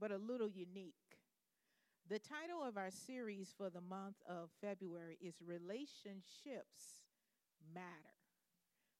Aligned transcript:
but 0.00 0.10
a 0.10 0.18
little 0.18 0.48
unique. 0.48 0.94
The 2.08 2.18
title 2.18 2.62
of 2.62 2.76
our 2.76 2.90
series 2.90 3.52
for 3.56 3.68
the 3.68 3.80
month 3.80 4.16
of 4.28 4.50
February 4.60 5.18
is 5.20 5.34
Relationships 5.44 7.02
Matter. 7.74 8.14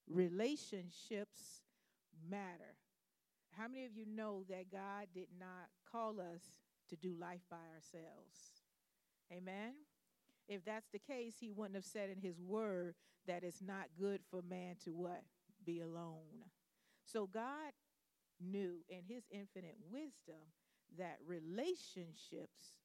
Relationships 0.09 1.63
Matter. 2.29 2.77
How 3.57 3.69
many 3.69 3.85
of 3.85 3.95
you 3.95 4.07
know 4.07 4.45
that 4.49 4.71
God 4.71 5.07
did 5.15 5.29
not 5.39 5.69
call 5.91 6.21
us 6.21 6.43
to 6.89 6.97
do 6.97 7.15
life 7.19 7.43
by 7.51 7.57
ourselves? 7.75 8.63
Amen. 9.33 9.73
If 10.49 10.65
that's 10.65 10.89
the 10.93 10.99
case, 10.99 11.37
he 11.41 11.51
wouldn't 11.51 11.75
have 11.75 11.85
said 11.85 12.11
in 12.11 12.21
his 12.21 12.41
word 12.41 12.95
that 13.27 13.45
it's 13.45 13.63
not 13.63 13.87
good 13.99 14.21
for 14.31 14.43
man 14.43 14.77
to 14.85 14.91
what? 14.91 15.23
Be 15.65 15.81
alone. 15.81 16.51
So 17.05 17.27
God 17.27 17.73
knew 18.41 18.85
in 18.89 19.03
his 19.09 19.25
infinite 19.31 19.77
wisdom 19.91 20.43
that 20.99 21.19
relationships 21.27 22.77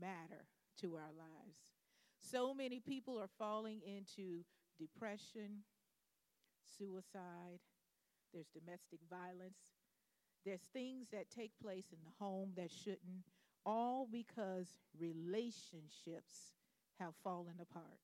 matter 0.00 0.46
to 0.80 0.94
our 0.94 1.12
lives. 1.16 1.72
So 2.18 2.54
many 2.54 2.80
people 2.80 3.18
are 3.18 3.30
falling 3.38 3.80
into 3.84 4.44
depression, 4.78 5.64
suicide, 6.78 7.60
there's 8.32 8.48
domestic 8.48 9.00
violence, 9.08 9.76
there's 10.44 10.68
things 10.72 11.08
that 11.12 11.30
take 11.30 11.52
place 11.62 11.86
in 11.92 11.98
the 12.04 12.24
home 12.24 12.52
that 12.56 12.70
shouldn't, 12.70 13.26
all 13.66 14.08
because 14.10 14.76
relationships 14.98 16.54
have 16.98 17.14
fallen 17.22 17.54
apart. 17.60 18.00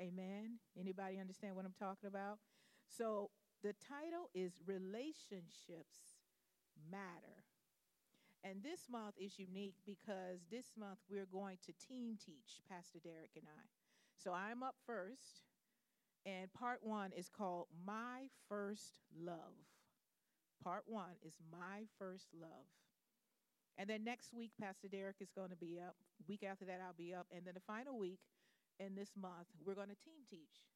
Amen. 0.00 0.58
Anybody 0.78 1.18
understand 1.20 1.56
what 1.56 1.64
I'm 1.64 1.74
talking 1.78 2.08
about? 2.08 2.38
So 2.86 3.30
the 3.62 3.74
title 3.86 4.30
is 4.34 4.60
Relationships 4.66 6.18
Matter. 6.90 7.43
And 8.44 8.62
this 8.62 8.88
month 8.90 9.14
is 9.18 9.38
unique 9.38 9.76
because 9.86 10.44
this 10.50 10.66
month 10.78 10.98
we're 11.08 11.24
going 11.32 11.56
to 11.64 11.72
team 11.88 12.18
teach, 12.24 12.60
Pastor 12.70 12.98
Derek 13.02 13.30
and 13.36 13.46
I. 13.48 13.64
So 14.22 14.32
I'm 14.32 14.62
up 14.62 14.74
first, 14.86 15.40
and 16.26 16.52
part 16.52 16.80
one 16.82 17.10
is 17.16 17.30
called 17.30 17.68
My 17.86 18.28
First 18.48 19.00
Love. 19.18 19.64
Part 20.62 20.84
one 20.86 21.16
is 21.26 21.38
My 21.50 21.88
First 21.98 22.28
Love. 22.38 22.68
And 23.78 23.88
then 23.88 24.04
next 24.04 24.34
week, 24.34 24.52
Pastor 24.60 24.88
Derek 24.88 25.16
is 25.20 25.32
going 25.34 25.50
to 25.50 25.56
be 25.56 25.80
up. 25.80 25.96
Week 26.28 26.44
after 26.44 26.66
that, 26.66 26.80
I'll 26.84 26.92
be 26.96 27.14
up. 27.14 27.26
And 27.34 27.46
then 27.46 27.54
the 27.54 27.64
final 27.66 27.98
week 27.98 28.20
in 28.78 28.94
this 28.94 29.10
month, 29.20 29.48
we're 29.64 29.74
going 29.74 29.88
to 29.88 30.04
team 30.04 30.20
teach, 30.28 30.68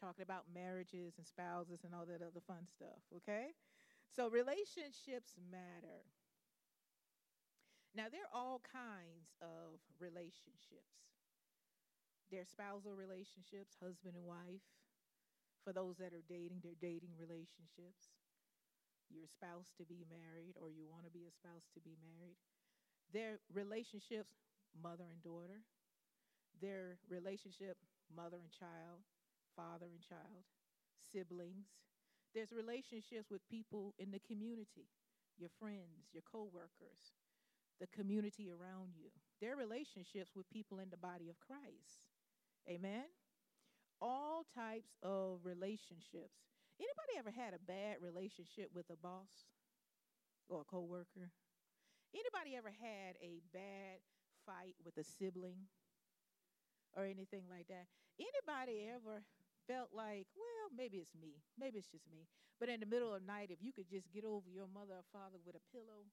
talking 0.00 0.22
about 0.22 0.44
marriages 0.52 1.14
and 1.18 1.26
spouses 1.26 1.80
and 1.84 1.94
all 1.94 2.06
that 2.06 2.24
other 2.24 2.40
fun 2.46 2.66
stuff, 2.66 3.04
okay? 3.16 3.52
So 4.08 4.28
relationships 4.28 5.36
matter. 5.50 6.08
Now, 7.94 8.06
there 8.06 8.22
are 8.22 8.34
all 8.34 8.62
kinds 8.62 9.34
of 9.42 9.82
relationships. 9.98 11.10
There 12.30 12.40
are 12.40 12.46
spousal 12.46 12.94
relationships, 12.94 13.74
husband 13.82 14.14
and 14.14 14.22
wife. 14.22 14.62
For 15.66 15.74
those 15.74 15.98
that 15.98 16.14
are 16.14 16.24
dating, 16.30 16.62
they're 16.62 16.78
dating 16.78 17.18
relationships. 17.18 18.14
You're 19.10 19.26
a 19.26 19.34
spouse 19.34 19.74
to 19.76 19.84
be 19.84 20.06
married, 20.06 20.54
or 20.54 20.70
you 20.70 20.86
want 20.86 21.04
to 21.04 21.10
be 21.10 21.26
a 21.26 21.34
spouse 21.34 21.66
to 21.74 21.82
be 21.82 21.98
married. 21.98 22.38
There 23.10 23.34
are 23.34 23.42
relationships, 23.50 24.38
mother 24.78 25.10
and 25.10 25.18
daughter. 25.18 25.66
Their 26.62 27.02
relationship, 27.10 27.74
mother 28.06 28.38
and 28.38 28.54
child, 28.54 29.02
father 29.58 29.90
and 29.90 29.98
child, 29.98 30.46
siblings. 31.10 31.74
There's 32.34 32.54
relationships 32.54 33.26
with 33.30 33.42
people 33.50 33.94
in 33.98 34.14
the 34.14 34.22
community, 34.22 34.86
your 35.34 35.50
friends, 35.58 36.14
your 36.14 36.22
coworkers, 36.22 37.10
the 37.80 37.88
community 37.88 38.50
around 38.50 38.92
you. 38.94 39.10
Their 39.40 39.56
relationships 39.56 40.36
with 40.36 40.48
people 40.50 40.78
in 40.78 40.90
the 40.90 41.00
body 41.00 41.28
of 41.28 41.40
Christ. 41.40 42.04
Amen. 42.68 43.08
All 44.00 44.44
types 44.54 44.96
of 45.02 45.40
relationships. 45.44 46.44
Anybody 46.78 47.18
ever 47.18 47.32
had 47.32 47.52
a 47.52 47.60
bad 47.60 48.00
relationship 48.00 48.70
with 48.74 48.88
a 48.90 48.96
boss 48.96 49.48
or 50.48 50.62
a 50.62 50.64
coworker? 50.64 51.32
Anybody 52.12 52.56
ever 52.56 52.72
had 52.72 53.16
a 53.20 53.40
bad 53.52 54.00
fight 54.44 54.74
with 54.84 54.96
a 54.96 55.04
sibling 55.04 55.68
or 56.96 57.04
anything 57.04 57.44
like 57.48 57.68
that? 57.68 57.86
Anybody 58.18 58.88
ever 58.92 59.22
felt 59.68 59.90
like, 59.92 60.26
well, 60.36 60.68
maybe 60.74 60.98
it's 60.98 61.14
me. 61.14 61.40
Maybe 61.58 61.78
it's 61.78 61.88
just 61.88 62.08
me. 62.10 62.26
But 62.58 62.68
in 62.68 62.80
the 62.80 62.90
middle 62.90 63.14
of 63.14 63.22
the 63.22 63.26
night, 63.26 63.48
if 63.48 63.62
you 63.62 63.72
could 63.72 63.88
just 63.88 64.12
get 64.12 64.24
over 64.24 64.48
your 64.50 64.68
mother 64.68 65.00
or 65.00 65.06
father 65.12 65.38
with 65.44 65.56
a 65.56 65.64
pillow, 65.72 66.08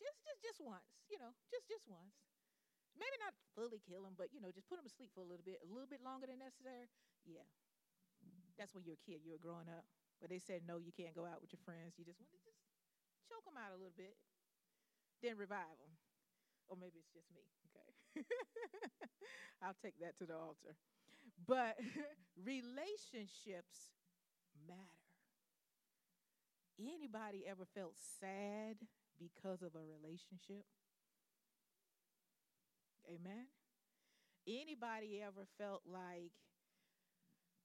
just 0.00 0.18
just 0.24 0.40
just 0.42 0.58
once, 0.62 0.86
you 1.10 1.18
know, 1.18 1.32
just 1.50 1.66
just 1.70 1.86
once. 1.86 2.14
Maybe 2.94 3.18
not 3.18 3.34
fully 3.58 3.82
kill 3.82 4.06
them, 4.06 4.14
but 4.14 4.30
you 4.30 4.38
know, 4.38 4.54
just 4.54 4.70
put 4.70 4.78
them 4.78 4.86
to 4.86 4.94
sleep 4.94 5.10
for 5.10 5.26
a 5.26 5.28
little 5.28 5.42
bit, 5.42 5.58
a 5.62 5.68
little 5.70 5.90
bit 5.90 5.98
longer 5.98 6.30
than 6.30 6.38
necessary. 6.38 6.86
Yeah, 7.26 7.46
that's 8.54 8.70
when 8.70 8.86
you're 8.86 8.98
a 8.98 9.06
kid, 9.06 9.26
you're 9.26 9.42
growing 9.42 9.66
up. 9.66 9.82
But 10.22 10.30
they 10.30 10.38
said 10.38 10.62
no, 10.62 10.78
you 10.78 10.94
can't 10.94 11.14
go 11.14 11.26
out 11.26 11.42
with 11.42 11.50
your 11.50 11.62
friends. 11.66 11.98
You 11.98 12.06
just 12.06 12.22
want 12.22 12.30
to 12.30 12.42
just 12.46 12.62
choke 13.26 13.42
them 13.42 13.58
out 13.58 13.74
a 13.74 13.78
little 13.78 13.94
bit, 13.98 14.14
then 15.20 15.34
revive 15.34 15.74
them. 15.82 15.94
Or 16.70 16.78
maybe 16.78 17.02
it's 17.02 17.10
just 17.10 17.28
me. 17.34 17.44
Okay, 17.66 17.90
I'll 19.62 19.76
take 19.82 19.98
that 19.98 20.14
to 20.22 20.24
the 20.24 20.38
altar. 20.38 20.78
But 21.34 21.76
relationships 22.38 23.90
matter. 24.66 25.02
Anybody 26.78 27.44
ever 27.46 27.66
felt 27.74 27.94
sad 28.20 28.78
because 29.18 29.62
of 29.62 29.74
a 29.74 29.84
relationship? 29.84 30.64
Amen. 33.08 33.46
Anybody 34.46 35.22
ever 35.24 35.46
felt 35.58 35.82
like 35.86 36.32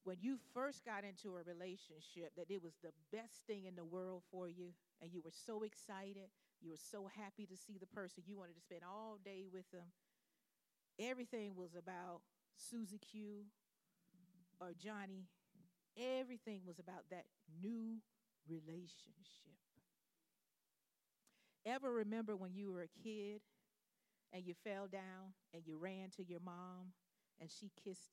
when 0.04 0.18
you 0.22 0.38
first 0.54 0.86
got 0.86 1.04
into 1.04 1.36
a 1.36 1.44
relationship 1.44 2.32
that 2.38 2.50
it 2.50 2.64
was 2.64 2.74
the 2.82 2.94
best 3.12 3.46
thing 3.48 3.66
in 3.66 3.76
the 3.76 3.86
world 3.86 4.24
for 4.32 4.48
you 4.48 4.72
and 5.02 5.12
you 5.12 5.22
were 5.24 5.34
so 5.46 5.64
excited, 5.64 6.30
you 6.62 6.70
were 6.70 6.80
so 6.80 7.10
happy 7.16 7.46
to 7.46 7.58
see 7.58 7.78
the 7.80 7.88
person, 7.88 8.24
you 8.26 8.38
wanted 8.38 8.56
to 8.56 8.62
spend 8.62 8.82
all 8.84 9.20
day 9.24 9.46
with 9.52 9.70
them. 9.72 9.92
Everything 11.00 11.56
was 11.56 11.76
about 11.76 12.22
Susie 12.56 13.00
Q 13.00 13.46
or 14.60 14.74
Johnny. 14.74 15.28
Everything 15.98 16.62
was 16.66 16.80
about 16.80 17.04
that 17.12 17.26
new 17.62 17.98
relationship. 18.48 19.69
Ever 21.70 21.92
remember 21.92 22.36
when 22.36 22.56
you 22.56 22.72
were 22.72 22.82
a 22.82 23.04
kid 23.04 23.42
and 24.34 24.44
you 24.44 24.56
fell 24.64 24.88
down 24.88 25.34
and 25.54 25.62
you 25.68 25.78
ran 25.78 26.10
to 26.18 26.24
your 26.24 26.40
mom 26.40 26.94
and 27.40 27.50
she 27.52 27.72
kissed? 27.84 28.10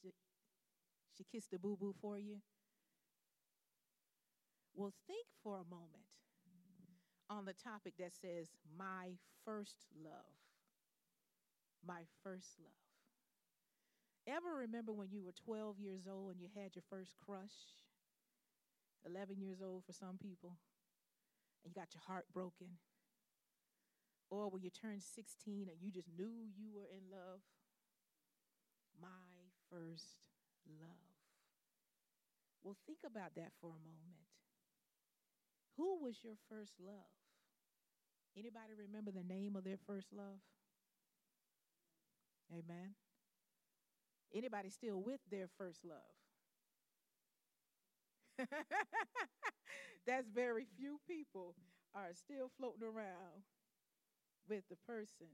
She 1.16 1.24
kissed 1.24 1.50
the 1.50 1.58
boo 1.58 1.76
boo 1.80 1.94
for 1.98 2.18
you? 2.18 2.36
Well, 4.74 4.92
think 5.06 5.26
for 5.42 5.54
a 5.54 5.64
moment 5.64 6.04
on 7.30 7.46
the 7.46 7.54
topic 7.54 7.94
that 7.98 8.12
says, 8.12 8.50
My 8.76 9.12
first 9.46 9.86
love. 10.04 10.36
My 11.86 12.02
first 12.22 12.58
love. 12.62 12.72
Ever 14.26 14.54
remember 14.54 14.92
when 14.92 15.08
you 15.10 15.22
were 15.22 15.32
12 15.32 15.78
years 15.78 16.02
old 16.10 16.32
and 16.32 16.40
you 16.40 16.48
had 16.54 16.74
your 16.74 16.82
first 16.90 17.14
crush? 17.24 17.56
11 19.06 19.40
years 19.40 19.62
old 19.62 19.84
for 19.86 19.92
some 19.92 20.18
people, 20.20 20.58
and 21.64 21.72
you 21.72 21.80
got 21.80 21.94
your 21.94 22.02
heart 22.06 22.26
broken 22.34 22.66
or 24.30 24.48
when 24.48 24.62
you 24.62 24.70
turned 24.70 25.02
16 25.02 25.68
and 25.68 25.78
you 25.80 25.90
just 25.90 26.08
knew 26.16 26.50
you 26.56 26.70
were 26.72 26.88
in 26.90 27.10
love? 27.10 27.40
My 29.00 29.50
first 29.70 30.18
love. 30.66 31.14
Well, 32.62 32.76
think 32.86 32.98
about 33.06 33.34
that 33.36 33.52
for 33.60 33.68
a 33.68 33.82
moment. 33.84 34.26
Who 35.76 36.02
was 36.02 36.24
your 36.24 36.34
first 36.48 36.74
love? 36.80 37.14
Anybody 38.36 38.74
remember 38.76 39.10
the 39.10 39.22
name 39.22 39.56
of 39.56 39.64
their 39.64 39.78
first 39.86 40.08
love? 40.12 40.40
Amen. 42.50 42.94
Anybody 44.34 44.70
still 44.70 45.00
with 45.02 45.20
their 45.30 45.48
first 45.58 45.84
love? 45.84 45.98
That's 50.06 50.28
very 50.28 50.66
few 50.76 51.00
people 51.08 51.54
are 51.94 52.12
still 52.12 52.50
floating 52.58 52.82
around 52.82 53.42
with 54.48 54.64
the 54.68 54.76
person 54.86 55.26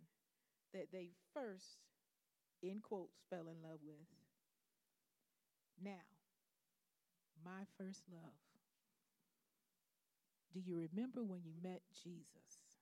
that 0.73 0.89
they 0.93 1.11
first, 1.35 1.79
in 2.63 2.81
quotes, 2.81 3.21
fell 3.31 3.49
in 3.49 3.63
love 3.63 3.81
with. 3.85 4.07
Now, 5.83 6.07
my 7.45 7.65
first 7.79 8.03
love. 8.11 8.39
Do 10.53 10.61
you 10.61 10.77
remember 10.77 11.25
when 11.25 11.41
you 11.45 11.53
met 11.63 11.81
Jesus 12.05 12.79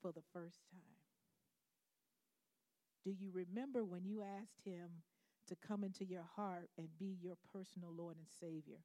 for 0.00 0.10
the 0.12 0.24
first 0.32 0.64
time? 0.70 0.80
Do 3.04 3.10
you 3.10 3.30
remember 3.32 3.84
when 3.84 4.04
you 4.04 4.22
asked 4.22 4.64
him 4.64 5.02
to 5.48 5.56
come 5.56 5.84
into 5.84 6.04
your 6.06 6.24
heart 6.36 6.70
and 6.78 6.88
be 6.98 7.18
your 7.20 7.36
personal 7.52 7.92
Lord 7.94 8.16
and 8.16 8.26
Savior 8.40 8.80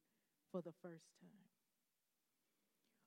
for 0.52 0.60
the 0.60 0.74
first 0.82 1.08
time? 1.20 1.49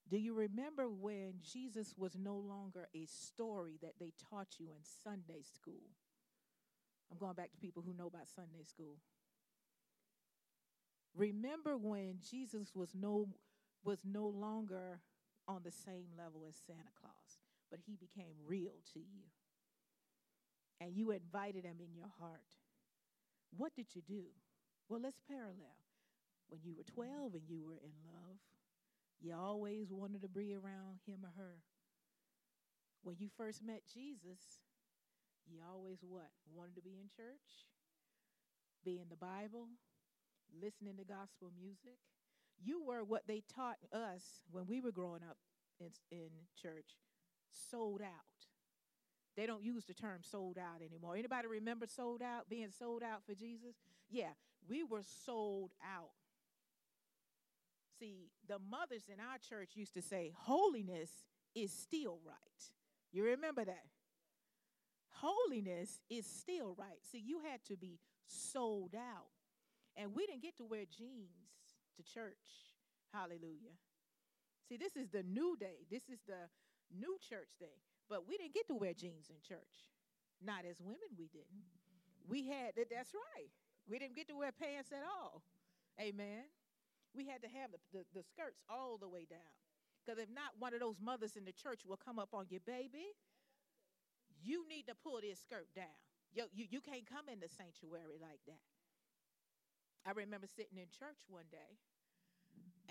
Do 0.10 0.18
you 0.18 0.34
remember 0.34 0.90
when 0.90 1.36
Jesus 1.42 1.96
was 1.98 2.16
no 2.18 2.36
longer 2.36 2.90
a 2.94 3.06
story 3.06 3.80
that 3.82 3.94
they 4.00 4.12
taught 4.30 4.60
you 4.60 4.68
in 4.68 4.84
Sunday 5.04 5.44
school? 5.44 5.90
I'm 7.12 7.18
going 7.18 7.36
back 7.36 7.52
to 7.52 7.58
people 7.58 7.84
who 7.86 7.94
know 7.94 8.08
about 8.08 8.30
Sunday 8.30 8.64
school. 8.64 8.98
Remember 11.16 11.78
when 11.78 12.16
Jesus 12.28 12.72
was 12.76 12.90
no 12.94 13.30
was 13.84 14.00
no 14.04 14.28
longer 14.28 15.02
on 15.48 15.62
the 15.64 15.72
same 15.72 16.08
level 16.18 16.46
as 16.48 16.56
Santa 16.56 16.92
Claus, 17.00 17.40
but 17.70 17.80
he 17.86 17.96
became 17.96 18.34
real 18.48 18.80
to 18.94 19.00
you. 19.00 19.28
And 20.80 20.96
you 20.96 21.12
invited 21.12 21.66
him 21.66 21.78
in 21.80 21.94
your 21.94 22.12
heart. 22.20 22.56
What 23.56 23.76
did 23.76 23.88
you 23.94 24.02
do? 24.02 24.24
Well, 24.90 25.02
let's 25.02 25.20
parallel. 25.28 25.78
When 26.50 26.62
you 26.64 26.74
were 26.76 26.84
12 26.84 27.34
and 27.36 27.44
you 27.48 27.62
were 27.66 27.78
in 27.78 27.94
love, 28.06 28.38
you 29.24 29.34
always 29.34 29.88
wanted 29.90 30.22
to 30.22 30.28
be 30.28 30.54
around 30.54 31.00
him 31.08 31.20
or 31.24 31.32
her. 31.38 31.56
When 33.04 33.16
you 33.20 33.30
first 33.38 33.64
met 33.64 33.82
Jesus, 33.94 34.60
you 35.48 35.60
always 35.68 36.00
what? 36.02 36.30
Wanted 36.54 36.76
to 36.76 36.82
be 36.82 37.00
in 37.00 37.08
church, 37.16 37.68
be 38.84 39.00
in 39.00 39.08
the 39.10 39.16
Bible, 39.16 39.68
listening 40.62 40.98
to 40.98 41.06
gospel 41.06 41.52
music. 41.58 42.00
You 42.62 42.84
were 42.84 43.04
what 43.04 43.24
they 43.28 43.44
taught 43.54 43.78
us 43.94 44.42
when 44.52 44.68
we 44.68 44.82
were 44.82 44.92
growing 44.92 45.22
up 45.28 45.38
in, 45.80 45.90
in 46.12 46.30
church, 46.62 46.98
sold 47.52 48.02
out. 48.02 48.08
They 49.36 49.46
don't 49.46 49.64
use 49.64 49.86
the 49.86 49.94
term 49.94 50.20
sold 50.22 50.58
out 50.58 50.82
anymore. 50.86 51.16
Anybody 51.16 51.48
remember 51.48 51.88
sold 51.88 52.22
out, 52.22 52.50
being 52.50 52.72
sold 52.78 53.04
out 53.04 53.24
for 53.26 53.34
Jesus? 53.34 53.76
Yeah, 54.10 54.34
we 54.70 54.84
were 54.84 55.02
sold 55.26 55.72
out. 55.84 56.12
See, 58.00 58.32
the 58.48 58.60
mothers 58.60 59.04
in 59.08 59.20
our 59.20 59.38
church 59.38 59.72
used 59.76 59.94
to 59.94 60.02
say, 60.02 60.34
holiness 60.36 61.10
is 61.56 61.72
still 61.72 62.20
right. 62.26 62.38
You 63.12 63.24
remember 63.26 63.64
that? 63.64 63.86
Holiness 65.10 66.00
is 66.10 66.26
still 66.26 66.76
right. 66.78 67.00
See, 67.12 67.22
you 67.24 67.40
had 67.50 67.64
to 67.68 67.78
be 67.78 68.00
sold 68.26 68.96
out. 68.96 69.30
And 69.96 70.16
we 70.16 70.26
didn't 70.26 70.42
get 70.42 70.58
to 70.58 70.66
wear 70.66 70.86
jeans 70.86 71.30
to 71.98 72.04
church. 72.04 72.74
Hallelujah. 73.14 73.78
See, 74.68 74.78
this 74.78 74.96
is 74.96 75.10
the 75.10 75.24
new 75.24 75.56
day. 75.60 75.86
This 75.92 76.10
is 76.10 76.20
the 76.28 76.50
new 76.98 77.18
church 77.30 77.50
day. 77.60 77.78
But 78.10 78.28
we 78.28 78.38
didn't 78.38 78.56
get 78.56 78.68
to 78.70 78.76
wear 78.76 78.94
jeans 78.94 79.30
in 79.30 79.36
church. 79.48 79.94
Not 80.44 80.66
as 80.70 80.78
women, 80.82 81.14
we 81.18 81.28
didn't. 81.28 81.70
We 82.28 82.48
had, 82.48 82.76
that 82.76 82.90
that's 82.90 83.14
right. 83.14 83.50
We 83.88 84.00
didn't 84.00 84.16
get 84.16 84.28
to 84.30 84.36
wear 84.36 84.52
pants 84.52 84.92
at 84.92 85.04
all. 85.04 85.44
Amen. 86.02 86.44
We 87.16 87.26
had 87.28 87.42
to 87.42 87.50
have 87.50 87.72
the, 87.72 87.80
the, 87.94 88.04
the 88.14 88.24
skirts 88.26 88.62
all 88.70 88.98
the 88.98 89.08
way 89.08 89.26
down. 89.30 89.54
Because 90.04 90.20
if 90.20 90.30
not, 90.30 90.58
one 90.60 90.74
of 90.74 90.82
those 90.82 91.00
mothers 91.00 91.38
in 91.38 91.46
the 91.46 91.56
church 91.56 91.86
will 91.88 91.98
come 91.98 92.20
up 92.20 92.34
on 92.34 92.46
you, 92.50 92.60
baby. 92.60 93.16
You 94.44 94.68
need 94.68 94.90
to 94.92 94.96
pull 94.96 95.22
this 95.22 95.40
skirt 95.40 95.72
down. 95.76 95.96
You, 96.34 96.50
you, 96.52 96.66
you 96.70 96.82
can't 96.82 97.08
come 97.08 97.30
in 97.32 97.40
the 97.40 97.48
sanctuary 97.48 98.20
like 98.20 98.42
that. 98.50 98.66
I 100.04 100.12
remember 100.12 100.50
sitting 100.52 100.76
in 100.76 100.92
church 100.92 101.24
one 101.32 101.48
day, 101.48 101.80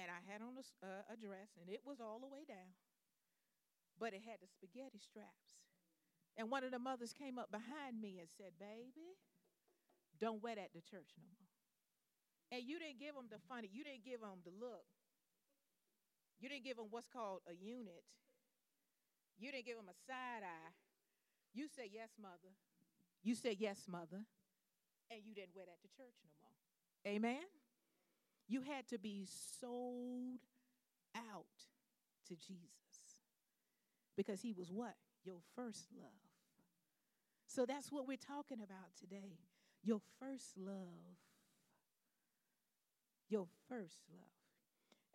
and 0.00 0.08
I 0.08 0.24
had 0.24 0.40
on 0.40 0.56
a, 0.56 0.64
uh, 0.80 1.12
a 1.12 1.16
dress, 1.20 1.52
and 1.60 1.68
it 1.68 1.84
was 1.84 2.00
all 2.00 2.16
the 2.22 2.30
way 2.30 2.48
down, 2.48 2.72
but 4.00 4.16
it 4.16 4.24
had 4.24 4.40
the 4.40 4.48
spaghetti 4.48 4.96
straps. 4.96 5.60
And 6.40 6.48
one 6.48 6.64
of 6.64 6.72
the 6.72 6.80
mothers 6.80 7.12
came 7.12 7.36
up 7.36 7.52
behind 7.52 8.00
me 8.00 8.16
and 8.16 8.28
said, 8.32 8.56
Baby, 8.56 9.20
don't 10.16 10.42
wear 10.42 10.56
that 10.56 10.72
to 10.72 10.80
church 10.80 11.12
no 11.20 11.28
more. 11.28 11.51
And 12.52 12.60
you 12.68 12.78
didn't 12.78 13.00
give 13.00 13.16
them 13.16 13.32
the 13.32 13.40
funny, 13.48 13.72
you 13.72 13.82
didn't 13.82 14.04
give 14.04 14.20
them 14.20 14.44
the 14.44 14.52
look. 14.60 14.84
You 16.38 16.50
didn't 16.50 16.64
give 16.64 16.76
them 16.76 16.86
what's 16.90 17.08
called 17.08 17.40
a 17.48 17.54
unit. 17.54 18.04
You 19.38 19.50
didn't 19.50 19.64
give 19.64 19.76
them 19.76 19.88
a 19.88 19.96
side 20.06 20.44
eye. 20.44 20.72
You 21.54 21.66
said, 21.74 21.86
Yes, 21.90 22.10
mother. 22.20 22.52
You 23.22 23.34
said, 23.34 23.56
Yes, 23.58 23.86
mother. 23.88 24.26
And 25.10 25.20
you 25.24 25.34
didn't 25.34 25.56
wear 25.56 25.64
that 25.64 25.80
to 25.80 25.88
church 25.96 26.14
no 26.24 26.30
more. 26.42 27.16
Amen? 27.16 27.46
You 28.48 28.60
had 28.62 28.86
to 28.88 28.98
be 28.98 29.26
sold 29.60 30.40
out 31.16 31.46
to 32.28 32.34
Jesus 32.34 33.16
because 34.16 34.42
he 34.42 34.52
was 34.52 34.70
what? 34.70 34.94
Your 35.24 35.40
first 35.56 35.86
love. 35.96 36.10
So 37.46 37.64
that's 37.64 37.90
what 37.90 38.06
we're 38.06 38.16
talking 38.16 38.58
about 38.62 38.96
today. 38.98 39.38
Your 39.84 40.00
first 40.18 40.58
love. 40.58 41.16
Your 43.32 43.46
first 43.66 44.04
love. 44.12 44.28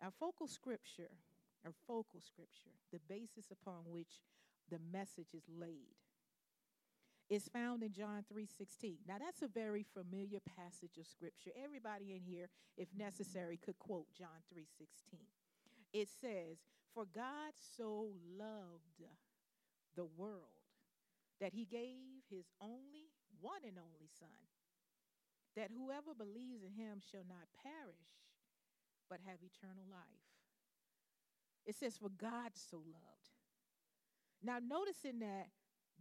Our 0.02 0.10
focal 0.10 0.48
scripture, 0.48 1.14
our 1.64 1.70
focal 1.86 2.20
scripture, 2.20 2.74
the 2.90 2.98
basis 3.08 3.52
upon 3.52 3.84
which 3.86 4.24
the 4.68 4.80
message 4.92 5.34
is 5.34 5.44
laid 5.48 5.94
is 7.30 7.46
found 7.46 7.84
in 7.84 7.92
John 7.92 8.24
3:16. 8.24 8.98
Now 9.06 9.18
that's 9.18 9.42
a 9.42 9.46
very 9.46 9.84
familiar 9.84 10.40
passage 10.40 10.98
of 10.98 11.06
scripture. 11.06 11.52
Everybody 11.54 12.12
in 12.12 12.22
here 12.22 12.48
if 12.76 12.92
necessary 12.92 13.56
could 13.56 13.78
quote 13.78 14.12
John 14.14 14.42
3:16. 14.48 15.28
It 15.92 16.08
says, 16.08 16.64
"For 16.94 17.06
God 17.06 17.54
so 17.56 18.16
loved 18.24 19.04
the 19.94 20.06
world 20.06 20.66
that 21.38 21.52
he 21.52 21.64
gave 21.64 22.24
his 22.28 22.50
only 22.60 23.12
one 23.38 23.64
and 23.64 23.78
only 23.78 24.08
son 24.08 24.48
that 25.58 25.74
whoever 25.74 26.14
believes 26.14 26.62
in 26.62 26.72
him 26.72 27.02
shall 27.02 27.26
not 27.26 27.50
perish 27.58 28.14
but 29.10 29.20
have 29.26 29.42
eternal 29.42 29.84
life." 29.90 30.30
It 31.66 31.74
says, 31.74 31.98
"For 31.98 32.08
God 32.10 32.56
so 32.56 32.78
loved." 32.78 33.30
Now 34.40 34.60
notice 34.60 35.04
in 35.04 35.18
that 35.18 35.50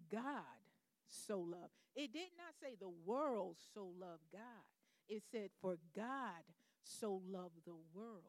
God 0.10 0.62
so 1.08 1.40
loved. 1.40 1.74
It 1.96 2.12
did 2.12 2.30
not 2.38 2.54
say 2.62 2.76
the 2.76 2.90
world 2.90 3.58
so 3.74 3.88
loved 3.88 4.30
God. 4.32 4.66
It 5.08 5.24
said, 5.24 5.52
for 5.62 5.78
God 5.96 6.44
so 6.84 7.22
loved 7.26 7.66
the 7.66 7.76
world. 7.94 8.24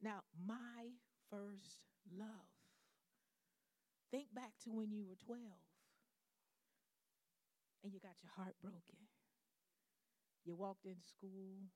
Now, 0.00 0.24
my 0.34 0.90
first 1.30 1.84
love. 2.10 2.50
Think 4.10 4.34
back 4.34 4.58
to 4.64 4.72
when 4.72 4.90
you 4.90 5.04
were 5.04 5.16
12 5.16 5.40
and 7.82 7.92
you 7.92 8.00
got 8.00 8.16
your 8.22 8.32
heart 8.32 8.56
broken. 8.60 9.08
You 10.44 10.54
walked 10.54 10.84
in 10.86 10.98
school, 11.00 11.70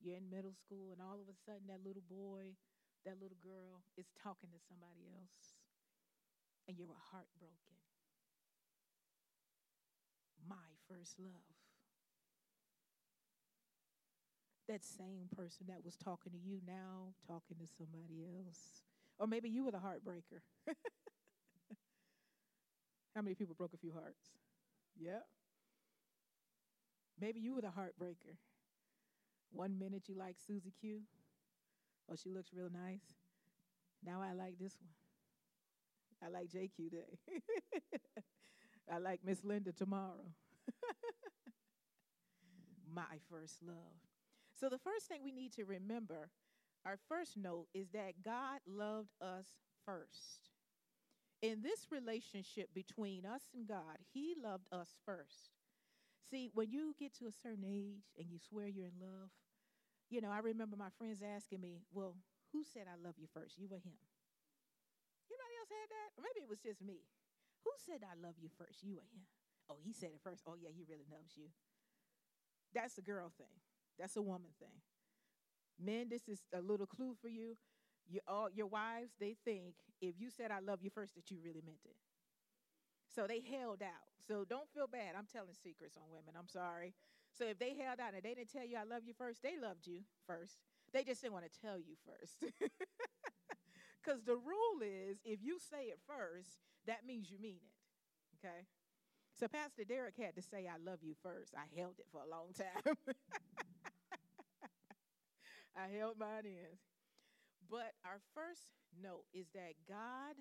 you're 0.00 0.16
in 0.16 0.30
middle 0.30 0.54
school, 0.54 0.92
and 0.92 1.02
all 1.02 1.18
of 1.18 1.26
a 1.26 1.36
sudden 1.44 1.66
that 1.68 1.82
little 1.82 2.06
boy, 2.06 2.54
that 3.04 3.20
little 3.20 3.40
girl 3.42 3.82
is 3.98 4.06
talking 4.22 4.50
to 4.54 4.60
somebody 4.68 5.10
else, 5.10 5.58
and 6.68 6.78
you 6.78 6.86
were 6.86 7.00
heartbroken 7.10 7.74
my 10.48 10.76
first 10.88 11.18
love. 11.18 11.32
That 14.68 14.82
same 14.84 15.28
person 15.36 15.66
that 15.68 15.84
was 15.84 15.96
talking 15.96 16.32
to 16.32 16.38
you 16.38 16.60
now, 16.66 17.12
talking 17.26 17.58
to 17.58 17.66
somebody 17.66 18.24
else. 18.24 18.82
Or 19.18 19.26
maybe 19.26 19.48
you 19.50 19.64
were 19.64 19.70
the 19.70 19.78
heartbreaker. 19.78 20.40
How 23.14 23.22
many 23.22 23.34
people 23.34 23.54
broke 23.54 23.74
a 23.74 23.78
few 23.78 23.92
hearts? 23.92 24.30
Yeah. 24.98 25.20
Maybe 27.20 27.40
you 27.40 27.54
were 27.54 27.60
the 27.60 27.68
heartbreaker. 27.68 28.36
One 29.50 29.78
minute 29.78 30.08
you 30.08 30.16
like 30.16 30.36
Susie 30.44 30.72
Q. 30.80 31.02
Oh, 32.10 32.16
she 32.16 32.28
looks 32.28 32.50
real 32.52 32.70
nice. 32.72 33.14
Now 34.04 34.20
I 34.20 34.32
like 34.32 34.58
this 34.58 34.76
one. 34.80 34.90
I 36.22 36.28
like 36.28 36.48
JQ 36.48 36.90
Day. 36.90 37.18
I 38.92 38.98
like 38.98 39.20
Miss 39.24 39.44
Linda 39.44 39.72
tomorrow. 39.72 40.26
My 42.94 43.18
first 43.30 43.62
love. 43.62 43.76
So, 44.58 44.68
the 44.68 44.78
first 44.78 45.06
thing 45.06 45.20
we 45.24 45.32
need 45.32 45.52
to 45.54 45.64
remember, 45.64 46.30
our 46.86 46.98
first 47.08 47.36
note, 47.36 47.66
is 47.74 47.88
that 47.90 48.22
God 48.24 48.60
loved 48.66 49.10
us 49.20 49.46
first. 49.84 50.50
In 51.42 51.62
this 51.62 51.88
relationship 51.90 52.68
between 52.72 53.26
us 53.26 53.42
and 53.54 53.66
God, 53.66 53.98
He 54.12 54.34
loved 54.42 54.68
us 54.72 54.94
first. 55.04 55.53
See, 56.30 56.50
when 56.54 56.70
you 56.70 56.94
get 56.98 57.14
to 57.18 57.26
a 57.26 57.32
certain 57.32 57.64
age 57.64 58.10
and 58.18 58.30
you 58.30 58.38
swear 58.38 58.66
you're 58.66 58.86
in 58.88 59.00
love, 59.00 59.30
you 60.10 60.20
know, 60.20 60.30
I 60.30 60.38
remember 60.38 60.76
my 60.76 60.90
friends 60.98 61.20
asking 61.22 61.60
me, 61.60 61.82
Well, 61.92 62.16
who 62.52 62.64
said 62.64 62.86
I 62.88 62.96
love 62.96 63.14
you 63.18 63.26
first, 63.32 63.58
you 63.58 63.66
or 63.70 63.78
him? 63.78 63.98
Anybody 65.30 65.54
else 65.60 65.70
had 65.70 65.88
that? 65.90 66.10
Or 66.16 66.22
maybe 66.24 66.44
it 66.44 66.50
was 66.50 66.60
just 66.60 66.80
me. 66.80 67.04
Who 67.64 67.72
said 67.76 68.04
I 68.04 68.14
love 68.20 68.36
you 68.40 68.48
first, 68.56 68.82
you 68.82 68.96
or 68.96 69.06
him? 69.10 69.24
Oh, 69.68 69.78
he 69.82 69.92
said 69.92 70.10
it 70.12 70.20
first. 70.22 70.42
Oh, 70.46 70.54
yeah, 70.60 70.70
he 70.74 70.84
really 70.88 71.08
loves 71.10 71.36
you. 71.36 71.48
That's 72.74 72.98
a 72.98 73.02
girl 73.02 73.32
thing. 73.36 73.54
That's 73.98 74.16
a 74.16 74.22
woman 74.22 74.50
thing. 74.58 74.82
Men, 75.80 76.08
this 76.08 76.28
is 76.28 76.40
a 76.52 76.60
little 76.60 76.86
clue 76.86 77.14
for 77.20 77.28
you. 77.28 77.56
All 78.28 78.48
your 78.52 78.66
wives, 78.66 79.12
they 79.18 79.36
think 79.44 79.74
if 80.00 80.14
you 80.18 80.30
said 80.30 80.50
I 80.50 80.60
love 80.60 80.80
you 80.82 80.90
first 80.90 81.14
that 81.14 81.30
you 81.30 81.38
really 81.42 81.62
meant 81.64 81.80
it. 81.84 81.96
So 83.14 83.26
they 83.26 83.40
held 83.40 83.82
out. 83.82 84.08
So 84.26 84.44
don't 84.48 84.68
feel 84.74 84.86
bad. 84.86 85.14
I'm 85.16 85.26
telling 85.30 85.54
secrets 85.54 85.96
on 85.96 86.04
women. 86.10 86.34
I'm 86.38 86.48
sorry. 86.48 86.94
So 87.30 87.44
if 87.44 87.58
they 87.58 87.74
held 87.74 88.00
out 88.00 88.14
and 88.14 88.22
they 88.22 88.34
didn't 88.34 88.50
tell 88.52 88.64
you 88.64 88.76
I 88.76 88.84
love 88.84 89.02
you 89.04 89.14
first, 89.16 89.42
they 89.42 89.58
loved 89.60 89.86
you 89.86 90.00
first. 90.26 90.58
They 90.92 91.04
just 91.04 91.22
didn't 91.22 91.34
want 91.34 91.44
to 91.50 91.60
tell 91.60 91.78
you 91.78 91.96
first. 92.04 92.44
Because 94.04 94.22
the 94.24 94.36
rule 94.36 94.82
is 94.82 95.18
if 95.24 95.40
you 95.42 95.58
say 95.58 95.84
it 95.84 95.98
first, 96.06 96.58
that 96.86 97.06
means 97.06 97.30
you 97.30 97.38
mean 97.40 97.60
it. 97.64 98.46
Okay? 98.46 98.66
So 99.32 99.48
Pastor 99.48 99.84
Derek 99.84 100.16
had 100.16 100.36
to 100.36 100.42
say, 100.42 100.68
I 100.68 100.76
love 100.84 100.98
you 101.02 101.14
first. 101.22 101.54
I 101.56 101.64
held 101.78 101.98
it 101.98 102.06
for 102.12 102.20
a 102.20 102.28
long 102.28 102.52
time. 102.54 102.96
I 105.76 105.88
held 105.98 106.18
mine 106.18 106.44
in. 106.44 106.78
But 107.68 107.94
our 108.04 108.20
first 108.34 108.76
note 109.02 109.24
is 109.32 109.46
that 109.54 109.72
God 109.88 110.36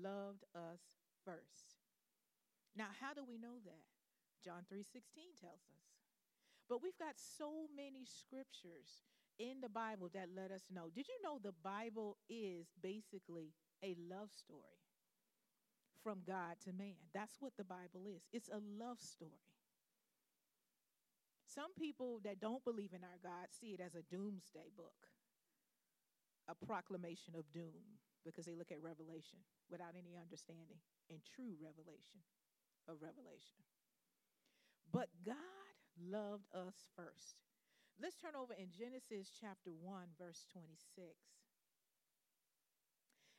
loved 0.00 0.44
us 0.54 0.80
first. 1.24 1.81
Now, 2.76 2.88
how 3.00 3.12
do 3.12 3.24
we 3.24 3.38
know 3.38 3.60
that? 3.64 3.84
John 4.44 4.64
3:16 4.66 5.34
tells 5.40 5.68
us. 5.68 5.92
But 6.68 6.82
we've 6.82 6.98
got 6.98 7.18
so 7.18 7.68
many 7.74 8.04
scriptures 8.04 9.04
in 9.38 9.60
the 9.60 9.68
Bible 9.68 10.08
that 10.14 10.30
let 10.34 10.50
us 10.50 10.70
know. 10.70 10.90
Did 10.90 11.08
you 11.08 11.20
know 11.22 11.38
the 11.38 11.52
Bible 11.52 12.16
is 12.28 12.72
basically 12.80 13.54
a 13.82 13.94
love 13.94 14.32
story 14.32 14.80
from 16.02 16.22
God 16.26 16.60
to 16.64 16.72
man? 16.72 16.96
That's 17.12 17.40
what 17.40 17.56
the 17.56 17.64
Bible 17.64 18.06
is. 18.06 18.26
It's 18.32 18.48
a 18.48 18.60
love 18.60 19.00
story. 19.00 19.52
Some 21.44 21.74
people 21.74 22.20
that 22.24 22.40
don't 22.40 22.64
believe 22.64 22.94
in 22.94 23.04
our 23.04 23.18
God 23.22 23.48
see 23.50 23.74
it 23.74 23.80
as 23.80 23.94
a 23.94 24.02
doomsday 24.02 24.70
book, 24.74 25.08
a 26.48 26.54
proclamation 26.54 27.34
of 27.36 27.52
doom, 27.52 28.00
because 28.24 28.46
they 28.46 28.54
look 28.54 28.72
at 28.72 28.80
Revelation 28.80 29.38
without 29.68 29.92
any 29.98 30.16
understanding 30.16 30.80
and 31.10 31.20
true 31.24 31.52
revelation 31.60 32.24
of 32.88 33.02
Revelation. 33.02 33.62
But 34.92 35.08
God 35.24 35.74
loved 35.96 36.46
us 36.54 36.84
first. 36.96 37.40
Let's 38.00 38.16
turn 38.16 38.34
over 38.34 38.54
in 38.54 38.72
Genesis 38.72 39.30
chapter 39.40 39.70
1, 39.70 40.18
verse 40.18 40.46
26. 40.52 41.06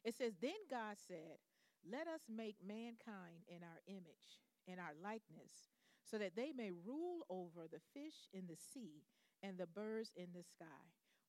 It 0.03 0.15
says, 0.15 0.33
Then 0.41 0.59
God 0.69 0.97
said, 0.97 1.39
Let 1.83 2.07
us 2.07 2.21
make 2.29 2.57
mankind 2.65 3.47
in 3.47 3.63
our 3.63 3.81
image, 3.87 4.41
in 4.67 4.79
our 4.79 4.93
likeness, 5.01 5.71
so 6.03 6.17
that 6.17 6.35
they 6.35 6.51
may 6.55 6.71
rule 6.71 7.25
over 7.29 7.67
the 7.71 7.83
fish 7.93 8.29
in 8.33 8.47
the 8.47 8.57
sea 8.57 9.03
and 9.41 9.57
the 9.57 9.67
birds 9.67 10.11
in 10.15 10.27
the 10.33 10.43
sky, 10.43 10.83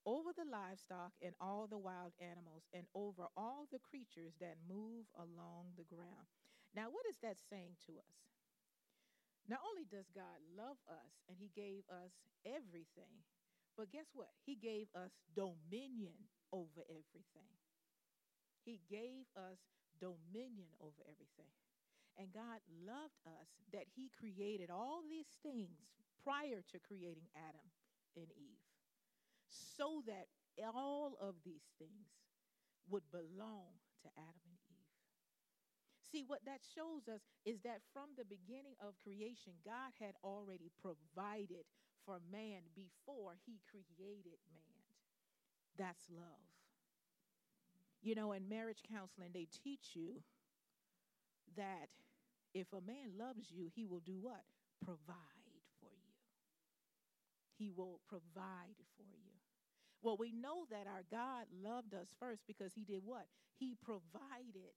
over 0.07 0.31
the 0.37 0.47
livestock 0.51 1.13
and 1.23 1.35
all 1.41 1.67
the 1.67 1.79
wild 1.79 2.13
animals, 2.21 2.65
and 2.73 2.87
over 2.95 3.27
all 3.37 3.67
the 3.73 3.79
creatures 3.79 4.35
that 4.41 4.63
move 4.69 5.07
along 5.17 5.75
the 5.77 5.89
ground. 5.89 6.29
Now, 6.75 6.91
what 6.91 7.07
is 7.09 7.19
that 7.23 7.39
saying 7.39 7.79
to 7.87 7.99
us? 7.99 8.19
Not 9.47 9.61
only 9.63 9.85
does 9.85 10.11
God 10.15 10.43
love 10.57 10.79
us 10.91 11.23
and 11.29 11.37
He 11.39 11.51
gave 11.55 11.85
us 11.89 12.13
everything, 12.45 13.23
but 13.77 13.91
guess 13.93 14.11
what? 14.15 14.33
He 14.45 14.55
gave 14.55 14.89
us 14.95 15.13
dominion 15.35 16.15
over 16.53 16.83
everything. 16.89 17.51
He 18.65 18.81
gave 18.89 19.27
us 19.37 19.59
dominion 20.01 20.73
over 20.81 21.03
everything. 21.05 21.53
And 22.17 22.33
God 22.33 22.63
loved 22.87 23.19
us 23.27 23.49
that 23.73 23.87
He 23.95 24.11
created 24.19 24.71
all 24.71 25.03
these 25.09 25.31
things 25.43 25.91
prior 26.23 26.63
to 26.73 26.79
creating 26.79 27.27
Adam 27.37 27.69
and 28.17 28.31
Eve 28.39 28.63
so 29.51 30.03
that 30.07 30.27
all 30.75 31.19
of 31.21 31.35
these 31.45 31.67
things 31.79 32.15
would 32.89 33.03
belong 33.11 33.75
to 34.03 34.09
Adam 34.17 34.43
and 34.47 34.54
Eve. 34.54 34.54
See, 36.11 36.25
what 36.27 36.45
that 36.45 36.61
shows 36.75 37.09
us 37.09 37.23
is 37.45 37.61
that 37.65 37.81
from 37.93 38.15
the 38.17 38.25
beginning 38.25 38.77
of 38.81 38.99
creation, 39.03 39.55
God 39.65 39.93
had 39.99 40.15
already 40.23 40.71
provided 40.81 41.65
for 42.07 42.21
man 42.31 42.63
before 42.75 43.37
he 43.47 43.61
created 43.71 44.39
man. 44.53 44.85
That's 45.77 46.07
love. 46.11 46.49
You 48.03 48.15
know, 48.15 48.33
in 48.33 48.49
marriage 48.49 48.83
counseling, 48.89 49.31
they 49.33 49.49
teach 49.65 49.95
you 49.95 50.23
that 51.57 51.89
if 52.53 52.73
a 52.73 52.81
man 52.81 53.19
loves 53.19 53.51
you, 53.51 53.71
he 53.75 53.87
will 53.87 54.01
do 54.05 54.19
what? 54.21 54.45
Provide 54.85 55.65
for 55.81 55.91
you. 55.91 56.13
He 57.59 57.71
will 57.71 58.01
provide 58.07 58.79
for 58.97 59.03
you. 59.03 59.33
Well, 60.03 60.17
we 60.19 60.33
know 60.33 60.67
that 60.71 60.87
our 60.87 61.03
God 61.11 61.47
loved 61.65 61.95
us 61.95 62.09
first 62.21 62.43
because 62.47 62.73
he 62.75 62.85
did 62.85 63.01
what? 63.05 63.27
He 63.59 63.75
provided 63.83 64.77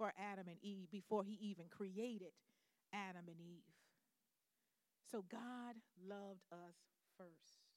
for 0.00 0.16
Adam 0.16 0.48
and 0.48 0.56
Eve 0.64 0.88
before 0.88 1.20
he 1.28 1.36
even 1.44 1.68
created 1.68 2.32
Adam 2.88 3.28
and 3.28 3.36
Eve. 3.36 3.76
So 5.04 5.28
God 5.28 5.76
loved 6.00 6.48
us 6.48 6.80
first. 7.20 7.68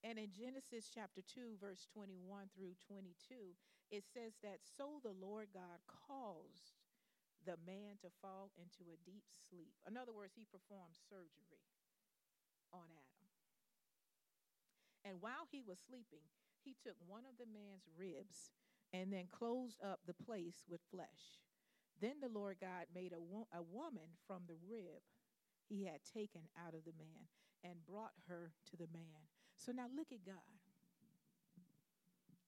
And 0.00 0.16
in 0.16 0.32
Genesis 0.32 0.88
chapter 0.88 1.20
2, 1.20 1.60
verse 1.60 1.84
21 1.92 2.48
through 2.56 2.80
22, 2.88 3.12
it 3.92 4.08
says 4.08 4.40
that 4.40 4.64
so 4.64 5.04
the 5.04 5.12
Lord 5.12 5.52
God 5.52 5.84
caused 5.84 6.80
the 7.44 7.60
man 7.68 8.00
to 8.00 8.08
fall 8.24 8.48
into 8.56 8.88
a 8.88 8.96
deep 9.04 9.28
sleep. 9.52 9.76
In 9.84 10.00
other 10.00 10.16
words, 10.16 10.32
he 10.32 10.48
performed 10.48 10.96
surgery 10.96 11.60
on 12.72 12.88
Adam. 12.88 13.32
And 15.04 15.20
while 15.20 15.44
he 15.52 15.60
was 15.60 15.76
sleeping, 15.84 16.24
he 16.64 16.72
took 16.72 16.96
one 17.04 17.28
of 17.28 17.36
the 17.36 17.52
man's 17.52 17.84
ribs 17.92 18.48
and 18.94 19.12
then 19.12 19.26
closed 19.30 19.76
up 19.82 19.98
the 20.06 20.14
place 20.24 20.62
with 20.70 20.80
flesh. 20.92 21.42
Then 22.00 22.14
the 22.22 22.28
Lord 22.28 22.58
God 22.60 22.86
made 22.94 23.12
a, 23.12 23.20
wo- 23.20 23.48
a 23.52 23.60
woman 23.60 24.06
from 24.26 24.42
the 24.46 24.54
rib 24.70 25.02
he 25.68 25.84
had 25.84 25.98
taken 26.14 26.42
out 26.64 26.74
of 26.74 26.84
the 26.84 26.94
man 26.96 27.26
and 27.64 27.74
brought 27.90 28.12
her 28.28 28.52
to 28.70 28.76
the 28.76 28.86
man. 28.92 29.26
So 29.56 29.72
now 29.72 29.86
look 29.96 30.12
at 30.12 30.24
God. 30.24 30.36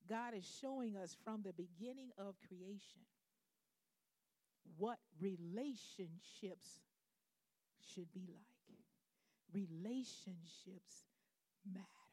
God 0.09 0.35
is 0.35 0.47
showing 0.61 0.97
us 0.97 1.17
from 1.25 1.43
the 1.43 1.53
beginning 1.53 2.11
of 2.17 2.37
creation 2.47 3.03
what 4.79 4.99
relationships 5.21 6.81
should 7.93 8.13
be 8.13 8.29
like. 8.29 8.79
Relationships 9.53 11.07
matter 11.67 12.06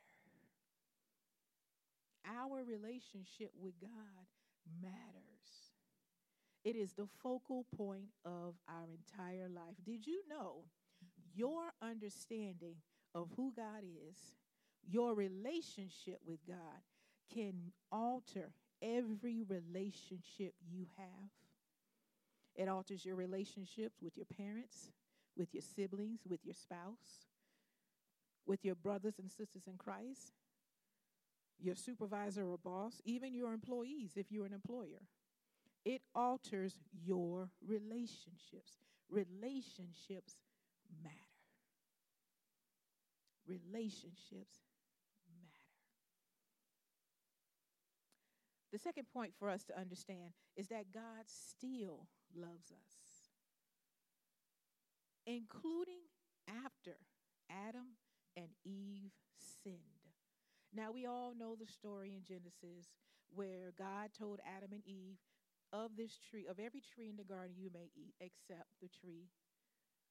our 2.25 2.63
relationship 2.63 3.51
with 3.59 3.73
God 3.81 4.25
matters. 4.81 5.23
It 6.63 6.75
is 6.75 6.93
the 6.93 7.07
focal 7.21 7.65
point 7.75 8.09
of 8.23 8.55
our 8.69 8.87
entire 8.89 9.49
life. 9.49 9.75
Did 9.85 10.07
you 10.07 10.21
know 10.29 10.63
your 11.35 11.63
understanding 11.81 12.75
of 13.13 13.27
who 13.35 13.53
God 13.55 13.83
is, 14.09 14.17
your 14.89 15.13
relationship 15.13 16.19
with 16.25 16.39
God, 16.47 16.81
can 17.33 17.71
alter 17.91 18.51
every 18.81 19.43
relationship 19.43 20.53
you 20.69 20.85
have? 20.97 21.29
It 22.55 22.69
alters 22.69 23.05
your 23.05 23.15
relationships 23.15 23.97
with 24.01 24.15
your 24.15 24.27
parents, 24.37 24.91
with 25.35 25.53
your 25.53 25.63
siblings, 25.75 26.21
with 26.29 26.45
your 26.45 26.53
spouse, 26.53 27.27
with 28.45 28.63
your 28.63 28.75
brothers 28.75 29.15
and 29.19 29.29
sisters 29.29 29.63
in 29.67 29.77
Christ 29.77 30.33
your 31.63 31.75
supervisor 31.75 32.45
or 32.47 32.57
boss, 32.57 33.01
even 33.05 33.33
your 33.33 33.53
employees 33.53 34.13
if 34.15 34.31
you're 34.31 34.45
an 34.45 34.53
employer. 34.53 35.01
It 35.85 36.01
alters 36.15 36.79
your 37.05 37.49
relationships. 37.65 38.79
Relationships 39.09 40.37
matter. 41.03 41.15
Relationships 43.45 44.61
matter. 45.27 45.63
The 48.71 48.79
second 48.79 49.05
point 49.13 49.33
for 49.37 49.49
us 49.49 49.63
to 49.65 49.79
understand 49.79 50.31
is 50.55 50.67
that 50.69 50.91
God 50.93 51.25
still 51.27 52.07
loves 52.35 52.71
us, 52.71 53.29
including 55.27 56.01
after 56.47 56.97
Adam 57.49 57.97
and 58.35 58.47
Eve 58.65 59.11
sinned. 59.63 59.92
Now, 60.75 60.91
we 60.91 61.05
all 61.05 61.33
know 61.37 61.55
the 61.55 61.69
story 61.69 62.13
in 62.17 62.23
Genesis 62.25 62.89
where 63.29 63.73
God 63.77 64.09
told 64.17 64.39
Adam 64.45 64.73
and 64.73 64.85
Eve, 64.85 65.17
of 65.73 65.97
this 65.97 66.21
tree, 66.21 66.45
of 66.45 66.61
every 66.61 66.81
tree 66.81 67.09
in 67.09 67.17
the 67.17 67.25
garden 67.25 67.57
you 67.57 67.69
may 67.73 67.89
eat, 67.97 68.13
except 68.21 68.69
the 68.77 68.89
tree 68.89 69.29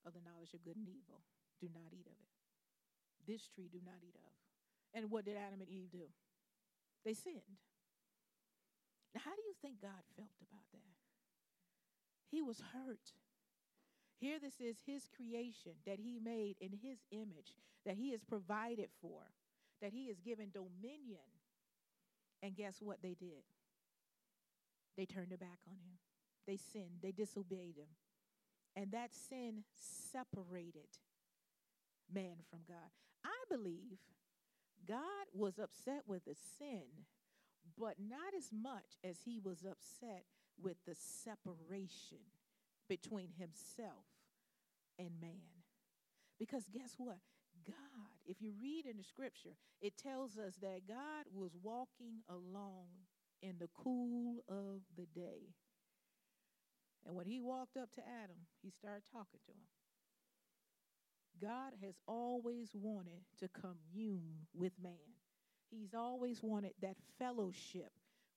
of 0.04 0.12
the 0.12 0.22
knowledge 0.26 0.54
of 0.54 0.64
good 0.66 0.74
and 0.74 0.90
evil. 0.90 1.22
Do 1.62 1.70
not 1.70 1.94
eat 1.94 2.10
of 2.10 2.18
it. 2.18 2.34
This 3.26 3.46
tree 3.46 3.70
do 3.70 3.78
not 3.86 4.02
eat 4.02 4.18
of. 4.18 4.34
And 4.92 5.10
what 5.10 5.24
did 5.24 5.38
Adam 5.38 5.62
and 5.62 5.70
Eve 5.70 5.90
do? 5.90 6.10
They 7.06 7.14
sinned. 7.14 7.62
Now, 9.14 9.22
how 9.24 9.34
do 9.34 9.42
you 9.46 9.54
think 9.62 9.80
God 9.80 10.02
felt 10.18 10.34
about 10.42 10.66
that? 10.74 10.98
He 12.30 12.42
was 12.42 12.62
hurt. 12.74 13.14
Here, 14.18 14.38
this 14.40 14.60
is 14.60 14.82
his 14.86 15.06
creation 15.14 15.78
that 15.86 15.98
he 15.98 16.18
made 16.18 16.56
in 16.60 16.72
his 16.82 16.98
image, 17.10 17.54
that 17.86 17.96
he 17.96 18.10
has 18.10 18.22
provided 18.24 18.88
for 19.00 19.30
that 19.82 19.92
he 19.92 20.04
is 20.04 20.18
given 20.20 20.50
dominion. 20.52 21.28
And 22.42 22.56
guess 22.56 22.76
what 22.80 23.02
they 23.02 23.14
did? 23.14 23.44
They 24.96 25.06
turned 25.06 25.30
their 25.30 25.38
back 25.38 25.58
on 25.68 25.74
him. 25.74 25.98
They 26.46 26.56
sinned. 26.56 27.00
They 27.02 27.12
disobeyed 27.12 27.76
him. 27.76 27.88
And 28.74 28.92
that 28.92 29.10
sin 29.14 29.64
separated 30.10 30.88
man 32.12 32.36
from 32.50 32.60
God. 32.66 32.90
I 33.24 33.54
believe 33.54 33.98
God 34.88 35.26
was 35.34 35.58
upset 35.58 36.02
with 36.06 36.24
the 36.24 36.34
sin 36.58 36.84
but 37.78 37.96
not 37.98 38.34
as 38.36 38.50
much 38.52 38.98
as 39.04 39.18
he 39.24 39.40
was 39.42 39.64
upset 39.68 40.24
with 40.60 40.76
the 40.86 40.94
separation 40.94 42.18
between 42.88 43.30
himself 43.38 44.04
and 44.98 45.10
man. 45.20 45.62
Because 46.38 46.64
guess 46.72 46.94
what? 46.98 47.18
God, 47.66 48.08
if 48.26 48.40
you 48.40 48.52
read 48.60 48.86
in 48.86 48.96
the 48.96 49.04
scripture, 49.04 49.56
it 49.80 49.96
tells 49.96 50.38
us 50.38 50.56
that 50.62 50.86
God 50.88 51.26
was 51.34 51.52
walking 51.62 52.22
along 52.28 52.86
in 53.42 53.54
the 53.58 53.68
cool 53.74 54.44
of 54.48 54.80
the 54.96 55.06
day. 55.18 55.54
And 57.04 57.16
when 57.16 57.26
he 57.26 57.40
walked 57.40 57.76
up 57.76 57.90
to 57.92 58.00
Adam, 58.00 58.36
he 58.62 58.70
started 58.70 59.02
talking 59.12 59.40
to 59.46 59.52
him. 59.52 59.66
God 61.40 61.72
has 61.82 61.94
always 62.06 62.70
wanted 62.72 63.24
to 63.40 63.48
commune 63.48 64.46
with 64.54 64.72
man. 64.80 64.92
He's 65.70 65.94
always 65.94 66.42
wanted 66.42 66.74
that 66.82 66.96
fellowship 67.18 67.90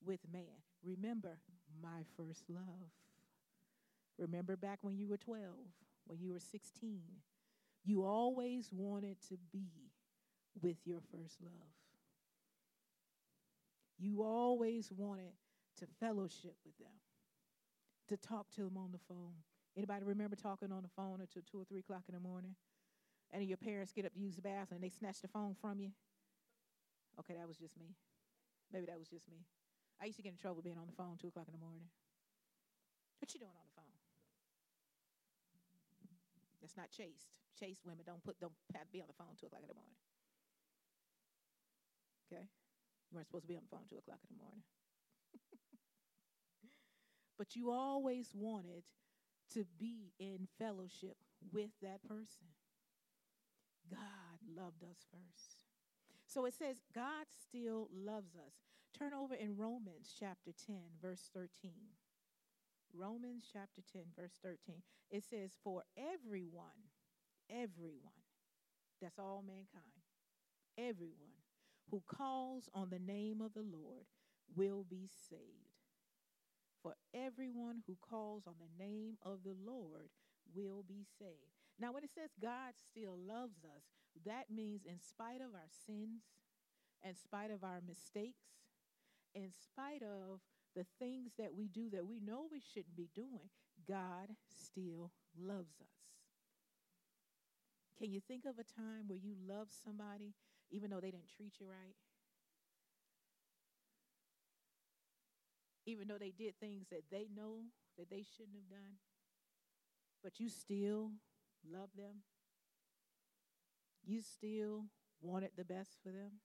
with 0.03 0.21
man. 0.31 0.63
Remember, 0.83 1.37
my 1.81 2.03
first 2.17 2.49
love. 2.49 2.91
Remember 4.17 4.55
back 4.55 4.79
when 4.81 4.97
you 4.97 5.07
were 5.07 5.17
12, 5.17 5.43
when 6.07 6.19
you 6.19 6.31
were 6.31 6.39
16. 6.39 7.01
You 7.85 8.03
always 8.03 8.69
wanted 8.71 9.17
to 9.29 9.37
be 9.53 9.69
with 10.61 10.77
your 10.85 11.01
first 11.11 11.37
love. 11.41 11.53
You 13.97 14.23
always 14.23 14.91
wanted 14.91 15.31
to 15.79 15.85
fellowship 15.99 16.55
with 16.65 16.77
them, 16.77 16.91
to 18.09 18.17
talk 18.17 18.49
to 18.55 18.61
them 18.61 18.77
on 18.77 18.91
the 18.91 18.99
phone. 19.07 19.35
Anybody 19.77 20.03
remember 20.03 20.35
talking 20.35 20.71
on 20.71 20.81
the 20.81 20.89
phone 20.95 21.21
until 21.21 21.43
two 21.49 21.61
or 21.61 21.65
three 21.65 21.79
o'clock 21.79 22.03
in 22.07 22.15
the 22.15 22.19
morning? 22.19 22.55
And 23.31 23.43
your 23.43 23.57
parents 23.57 23.91
get 23.91 24.05
up 24.05 24.13
to 24.13 24.19
use 24.19 24.35
the 24.35 24.41
bathroom 24.41 24.81
and 24.81 24.83
they 24.83 24.89
snatch 24.89 25.21
the 25.21 25.27
phone 25.27 25.55
from 25.59 25.79
you? 25.79 25.91
Okay, 27.19 27.35
that 27.37 27.47
was 27.47 27.57
just 27.57 27.77
me. 27.77 27.95
Maybe 28.71 28.85
that 28.87 28.97
was 28.97 29.07
just 29.07 29.29
me. 29.29 29.45
I 30.01 30.05
used 30.05 30.17
to 30.17 30.23
get 30.23 30.31
in 30.31 30.37
trouble 30.37 30.61
being 30.61 30.77
on 30.77 30.87
the 30.87 30.93
phone 30.93 31.17
two 31.19 31.27
o'clock 31.27 31.47
in 31.47 31.53
the 31.53 31.63
morning. 31.63 31.87
What 33.19 33.33
you 33.33 33.39
doing 33.39 33.55
on 33.55 33.65
the 33.65 33.75
phone? 33.75 33.94
That's 36.65 36.75
not 36.75 36.89
chaste. 36.89 37.37
Chaste 37.59 37.85
women 37.85 38.09
don't 38.09 38.23
put 38.23 38.39
don't 38.39 38.57
have 38.73 38.89
to 38.89 38.91
be 38.91 39.01
on 39.01 39.05
the 39.05 39.13
phone 39.13 39.37
two 39.39 39.45
o'clock 39.45 39.61
in 39.61 39.69
the 39.69 39.77
morning. 39.77 40.01
Okay, 42.25 42.41
you 42.41 43.11
weren't 43.13 43.27
supposed 43.27 43.45
to 43.45 43.47
be 43.47 43.55
on 43.55 43.61
the 43.61 43.69
phone 43.69 43.85
two 43.87 44.01
o'clock 44.01 44.17
in 44.25 44.33
the 44.33 44.41
morning. 44.41 44.65
but 47.37 47.55
you 47.55 47.69
always 47.69 48.33
wanted 48.33 48.81
to 49.53 49.63
be 49.77 50.09
in 50.17 50.47
fellowship 50.57 51.21
with 51.53 51.69
that 51.83 52.01
person. 52.01 52.49
God 53.85 54.41
loved 54.49 54.81
us 54.81 55.05
first. 55.13 55.61
So 56.25 56.45
it 56.45 56.55
says 56.55 56.81
God 56.95 57.29
still 57.29 57.89
loves 57.93 58.33
us. 58.33 58.65
Turn 58.97 59.13
over 59.13 59.35
in 59.35 59.55
Romans 59.55 60.17
chapter 60.17 60.49
10, 60.65 60.97
verse 60.99 61.29
13. 61.31 61.93
Romans 62.97 63.45
chapter 63.51 63.81
10, 63.91 64.03
verse 64.17 64.39
13. 64.43 64.81
It 65.11 65.23
says, 65.29 65.51
For 65.63 65.83
everyone, 65.97 66.89
everyone, 67.49 68.23
that's 69.01 69.19
all 69.19 69.43
mankind, 69.45 70.03
everyone 70.77 71.43
who 71.91 72.01
calls 72.07 72.69
on 72.73 72.89
the 72.89 72.99
name 72.99 73.41
of 73.41 73.53
the 73.53 73.61
Lord 73.61 74.05
will 74.55 74.85
be 74.89 75.09
saved. 75.29 75.41
For 76.81 76.95
everyone 77.13 77.81
who 77.87 77.97
calls 78.01 78.43
on 78.47 78.55
the 78.59 78.83
name 78.83 79.17
of 79.23 79.39
the 79.43 79.55
Lord 79.65 80.09
will 80.53 80.83
be 80.87 81.05
saved. 81.19 81.55
Now, 81.79 81.91
when 81.91 82.03
it 82.03 82.11
says 82.13 82.29
God 82.41 82.73
still 82.77 83.17
loves 83.17 83.63
us, 83.65 83.83
that 84.25 84.45
means 84.49 84.85
in 84.85 84.99
spite 85.01 85.41
of 85.41 85.53
our 85.53 85.69
sins, 85.85 86.21
in 87.03 87.15
spite 87.15 87.51
of 87.51 87.63
our 87.63 87.81
mistakes, 87.85 88.45
in 89.33 89.49
spite 89.51 90.01
of 90.01 90.39
the 90.75 90.85
things 90.99 91.31
that 91.37 91.55
we 91.55 91.67
do 91.67 91.89
that 91.91 92.05
we 92.05 92.19
know 92.19 92.47
we 92.51 92.61
shouldn't 92.73 92.95
be 92.95 93.09
doing, 93.15 93.49
God 93.87 94.35
still 94.49 95.11
loves 95.39 95.79
us. 95.81 96.05
Can 97.97 98.11
you 98.11 98.19
think 98.19 98.45
of 98.45 98.59
a 98.59 98.63
time 98.63 99.07
where 99.07 99.17
you 99.17 99.35
loved 99.47 99.71
somebody 99.71 100.33
even 100.71 100.89
though 100.89 100.99
they 100.99 101.11
didn't 101.11 101.29
treat 101.35 101.53
you 101.59 101.67
right? 101.67 101.95
Even 105.85 106.07
though 106.07 106.17
they 106.17 106.31
did 106.31 106.59
things 106.59 106.87
that 106.89 107.03
they 107.11 107.27
know 107.33 107.61
that 107.97 108.09
they 108.09 108.23
shouldn't 108.23 108.55
have 108.55 108.69
done, 108.69 108.97
but 110.23 110.39
you 110.39 110.49
still 110.49 111.11
love 111.71 111.89
them? 111.95 112.23
You 114.03 114.21
still 114.21 114.85
wanted 115.21 115.51
the 115.55 115.63
best 115.63 115.97
for 116.03 116.09
them? 116.09 116.41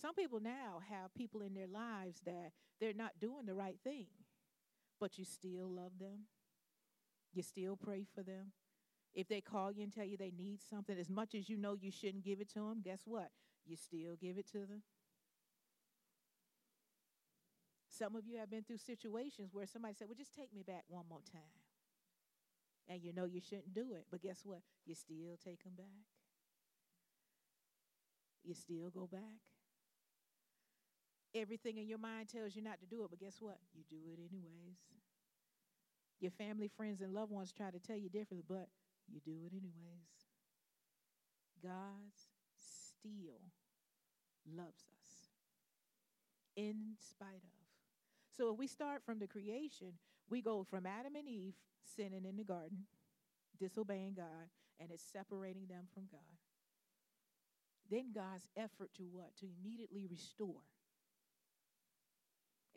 Some 0.00 0.14
people 0.14 0.40
now 0.40 0.80
have 0.88 1.14
people 1.14 1.42
in 1.42 1.54
their 1.54 1.66
lives 1.66 2.20
that 2.24 2.52
they're 2.80 2.94
not 2.94 3.20
doing 3.20 3.44
the 3.46 3.54
right 3.54 3.78
thing, 3.84 4.06
but 4.98 5.18
you 5.18 5.24
still 5.24 5.68
love 5.68 5.92
them. 5.98 6.26
You 7.32 7.42
still 7.42 7.76
pray 7.76 8.06
for 8.14 8.22
them. 8.22 8.52
If 9.12 9.28
they 9.28 9.40
call 9.40 9.72
you 9.72 9.82
and 9.82 9.92
tell 9.92 10.04
you 10.04 10.16
they 10.16 10.32
need 10.36 10.60
something, 10.70 10.96
as 10.98 11.10
much 11.10 11.34
as 11.34 11.48
you 11.48 11.56
know 11.56 11.74
you 11.74 11.90
shouldn't 11.90 12.24
give 12.24 12.40
it 12.40 12.48
to 12.50 12.60
them, 12.60 12.80
guess 12.82 13.02
what? 13.04 13.30
You 13.66 13.76
still 13.76 14.16
give 14.20 14.38
it 14.38 14.46
to 14.52 14.60
them. 14.60 14.82
Some 17.88 18.16
of 18.16 18.26
you 18.26 18.38
have 18.38 18.50
been 18.50 18.62
through 18.62 18.78
situations 18.78 19.50
where 19.52 19.66
somebody 19.66 19.94
said, 19.94 20.08
Well, 20.08 20.16
just 20.16 20.34
take 20.34 20.54
me 20.54 20.62
back 20.66 20.84
one 20.88 21.04
more 21.10 21.20
time. 21.30 21.42
And 22.88 23.02
you 23.02 23.12
know 23.12 23.24
you 23.24 23.40
shouldn't 23.40 23.74
do 23.74 23.92
it, 23.92 24.06
but 24.10 24.22
guess 24.22 24.40
what? 24.44 24.60
You 24.86 24.94
still 24.94 25.36
take 25.44 25.62
them 25.62 25.74
back. 25.76 25.86
You 28.42 28.54
still 28.54 28.90
go 28.90 29.06
back. 29.06 29.42
Everything 31.34 31.78
in 31.78 31.86
your 31.86 31.98
mind 31.98 32.28
tells 32.28 32.56
you 32.56 32.62
not 32.62 32.80
to 32.80 32.86
do 32.86 33.04
it, 33.04 33.10
but 33.10 33.20
guess 33.20 33.36
what? 33.40 33.58
You 33.74 33.84
do 33.88 33.98
it 34.12 34.18
anyways. 34.18 34.78
Your 36.20 36.32
family, 36.32 36.68
friends, 36.68 37.00
and 37.00 37.14
loved 37.14 37.30
ones 37.30 37.52
try 37.52 37.70
to 37.70 37.78
tell 37.78 37.96
you 37.96 38.08
differently, 38.08 38.44
but 38.46 38.68
you 39.08 39.20
do 39.24 39.36
it 39.46 39.52
anyways. 39.52 40.10
God 41.62 42.12
still 42.58 43.40
loves 44.46 44.84
us 44.92 45.30
in 46.56 46.96
spite 46.98 47.42
of. 47.42 47.60
So 48.36 48.52
if 48.52 48.58
we 48.58 48.66
start 48.66 49.02
from 49.04 49.18
the 49.18 49.26
creation, 49.26 49.92
we 50.28 50.42
go 50.42 50.64
from 50.68 50.86
Adam 50.86 51.14
and 51.16 51.28
Eve 51.28 51.54
sinning 51.96 52.24
in 52.24 52.36
the 52.36 52.44
garden, 52.44 52.84
disobeying 53.58 54.14
God, 54.14 54.48
and 54.80 54.90
it's 54.90 55.04
separating 55.12 55.66
them 55.68 55.84
from 55.92 56.04
God. 56.10 56.20
Then 57.90 58.12
God's 58.14 58.46
effort 58.56 58.90
to 58.96 59.04
what? 59.10 59.36
To 59.40 59.46
immediately 59.60 60.06
restore 60.08 60.62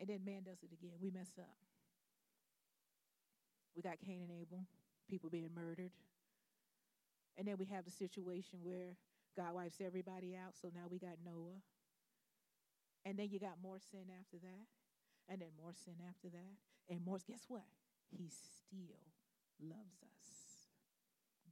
and 0.00 0.08
then 0.08 0.20
man 0.24 0.42
does 0.44 0.62
it 0.62 0.72
again. 0.72 0.94
We 1.00 1.10
mess 1.10 1.30
up. 1.38 1.56
We 3.76 3.82
got 3.82 3.98
Cain 4.04 4.22
and 4.22 4.30
Abel, 4.30 4.64
people 5.08 5.30
being 5.30 5.50
murdered. 5.54 5.90
And 7.36 7.48
then 7.48 7.56
we 7.58 7.66
have 7.66 7.84
the 7.84 7.90
situation 7.90 8.60
where 8.62 8.96
God 9.36 9.54
wipes 9.54 9.80
everybody 9.84 10.36
out, 10.36 10.54
so 10.60 10.68
now 10.74 10.86
we 10.90 10.98
got 10.98 11.18
Noah. 11.24 11.58
And 13.04 13.18
then 13.18 13.28
you 13.30 13.40
got 13.40 13.58
more 13.62 13.78
sin 13.78 14.06
after 14.20 14.38
that, 14.38 14.66
and 15.28 15.40
then 15.40 15.48
more 15.60 15.72
sin 15.74 15.94
after 16.08 16.28
that, 16.28 16.54
and 16.88 17.04
more. 17.04 17.18
Guess 17.26 17.44
what? 17.48 17.66
He 18.10 18.28
still 18.30 19.02
loves 19.60 20.02
us. 20.02 20.70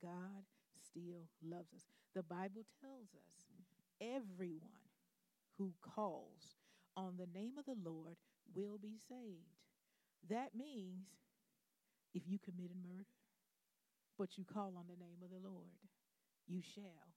God 0.01 0.47
still 0.79 1.29
loves 1.43 1.75
us. 1.75 1.83
The 2.15 2.23
Bible 2.23 2.65
tells 2.81 3.15
us 3.15 3.49
everyone 4.01 4.91
who 5.59 5.73
calls 5.83 6.57
on 6.97 7.15
the 7.19 7.39
name 7.39 7.59
of 7.59 7.65
the 7.65 7.77
Lord 7.83 8.17
will 8.55 8.79
be 8.79 8.97
saved. 9.09 9.59
That 10.29 10.55
means 10.55 11.07
if 12.15 12.23
you 12.27 12.39
committed 12.39 12.77
murder, 12.83 13.09
but 14.19 14.37
you 14.39 14.45
call 14.45 14.75
on 14.77 14.87
the 14.89 14.99
name 15.03 15.19
of 15.25 15.31
the 15.31 15.43
Lord, 15.43 15.81
you 16.47 16.61
shall 16.63 17.15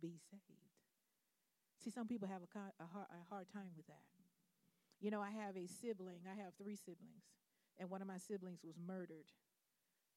be 0.00 0.18
saved. 0.30 0.70
See, 1.78 1.90
some 1.90 2.06
people 2.06 2.28
have 2.28 2.42
a, 2.42 2.82
a, 2.82 2.86
hard, 2.86 3.06
a 3.08 3.24
hard 3.28 3.46
time 3.52 3.72
with 3.76 3.86
that. 3.86 4.04
You 5.00 5.10
know, 5.10 5.20
I 5.20 5.30
have 5.30 5.56
a 5.56 5.66
sibling, 5.66 6.28
I 6.28 6.36
have 6.42 6.52
three 6.60 6.76
siblings, 6.76 7.24
and 7.78 7.88
one 7.88 8.02
of 8.02 8.08
my 8.08 8.18
siblings 8.18 8.60
was 8.62 8.76
murdered. 8.76 9.32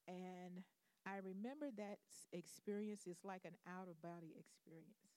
And 0.07 0.63
I 1.05 1.17
remember 1.23 1.69
that 1.77 1.99
experience 2.31 3.07
is 3.07 3.17
like 3.23 3.45
an 3.45 3.55
out 3.67 3.87
of 3.87 4.01
body 4.01 4.35
experience. 4.37 5.15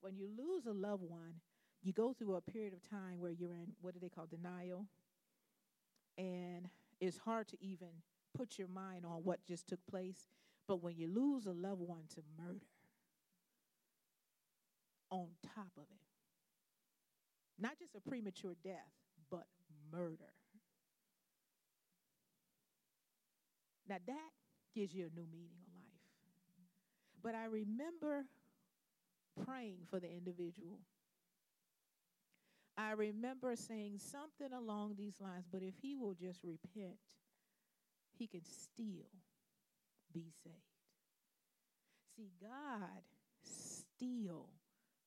When 0.00 0.16
you 0.16 0.28
lose 0.36 0.66
a 0.66 0.72
loved 0.72 1.02
one, 1.02 1.34
you 1.84 1.92
go 1.92 2.12
through 2.12 2.34
a 2.34 2.40
period 2.40 2.72
of 2.72 2.88
time 2.88 3.20
where 3.20 3.30
you're 3.30 3.52
in 3.52 3.68
what 3.80 3.94
do 3.94 4.00
they 4.00 4.08
call 4.08 4.26
denial. 4.26 4.86
And 6.18 6.68
it's 7.00 7.18
hard 7.18 7.48
to 7.48 7.62
even 7.62 7.88
put 8.36 8.58
your 8.58 8.68
mind 8.68 9.04
on 9.04 9.24
what 9.24 9.44
just 9.46 9.68
took 9.68 9.84
place. 9.86 10.28
But 10.66 10.82
when 10.82 10.96
you 10.96 11.08
lose 11.08 11.46
a 11.46 11.52
loved 11.52 11.82
one 11.82 12.04
to 12.14 12.22
murder 12.38 12.66
on 15.10 15.28
top 15.54 15.70
of 15.76 15.84
it 15.90 16.04
not 17.58 17.78
just 17.78 17.94
a 17.94 18.00
premature 18.00 18.54
death 18.62 18.92
but 19.30 19.46
murder. 19.92 20.32
Now 23.88 23.96
that 24.06 24.30
gives 24.74 24.94
you 24.94 25.06
a 25.06 25.14
new 25.14 25.26
meaning 25.30 25.60
of 25.66 25.74
life. 25.74 26.02
But 27.22 27.34
i 27.34 27.44
remember 27.44 28.24
praying 29.44 29.78
for 29.90 30.00
the 30.00 30.10
individual 30.10 30.78
I 32.76 32.92
remember 32.92 33.54
saying 33.56 33.98
something 33.98 34.52
along 34.52 34.94
these 34.96 35.20
lines, 35.20 35.46
but 35.50 35.62
if 35.62 35.74
he 35.80 35.94
will 35.94 36.14
just 36.14 36.40
repent, 36.42 36.98
he 38.18 38.26
can 38.26 38.42
still 38.44 39.10
be 40.12 40.32
saved. 40.42 40.56
See, 42.16 42.30
God 42.40 43.02
still 43.42 44.48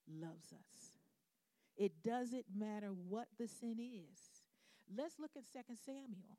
loves 0.08 0.53
us. 0.53 0.91
It 1.77 1.91
doesn't 2.03 2.45
matter 2.56 2.89
what 3.08 3.27
the 3.38 3.47
sin 3.47 3.77
is. 3.80 4.19
Let's 4.95 5.19
look 5.19 5.32
at 5.36 5.43
2 5.51 5.75
Samuel. 5.86 6.38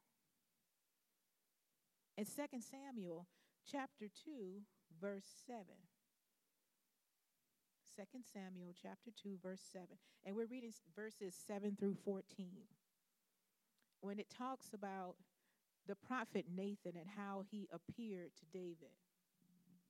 In 2.16 2.24
2 2.24 2.30
Samuel 2.60 3.26
chapter 3.70 4.06
2, 4.24 4.62
verse 5.00 5.26
7. 5.46 5.64
2 7.98 8.04
Samuel 8.32 8.72
chapter 8.80 9.10
2, 9.20 9.38
verse 9.42 9.60
7. 9.72 9.88
And 10.24 10.36
we're 10.36 10.46
reading 10.46 10.72
verses 10.94 11.34
7 11.34 11.76
through 11.80 11.96
14. 12.04 12.22
When 14.02 14.20
it 14.20 14.28
talks 14.30 14.72
about 14.72 15.16
the 15.88 15.96
prophet 15.96 16.44
Nathan 16.54 16.92
and 16.94 17.08
how 17.16 17.42
he 17.50 17.68
appeared 17.72 18.30
to 18.36 18.44
David. 18.52 18.94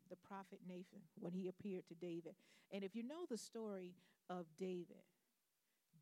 The 0.09 0.17
prophet 0.17 0.61
Nathan, 0.67 1.03
when 1.21 1.35
he 1.35 1.49
appeared 1.49 1.87
to 1.89 1.95
David. 1.95 2.33
And 2.73 2.83
if 2.83 2.97
you 2.97 3.03
know 3.03 3.27
the 3.29 3.37
story 3.37 3.95
of 4.31 4.47
David, 4.57 5.05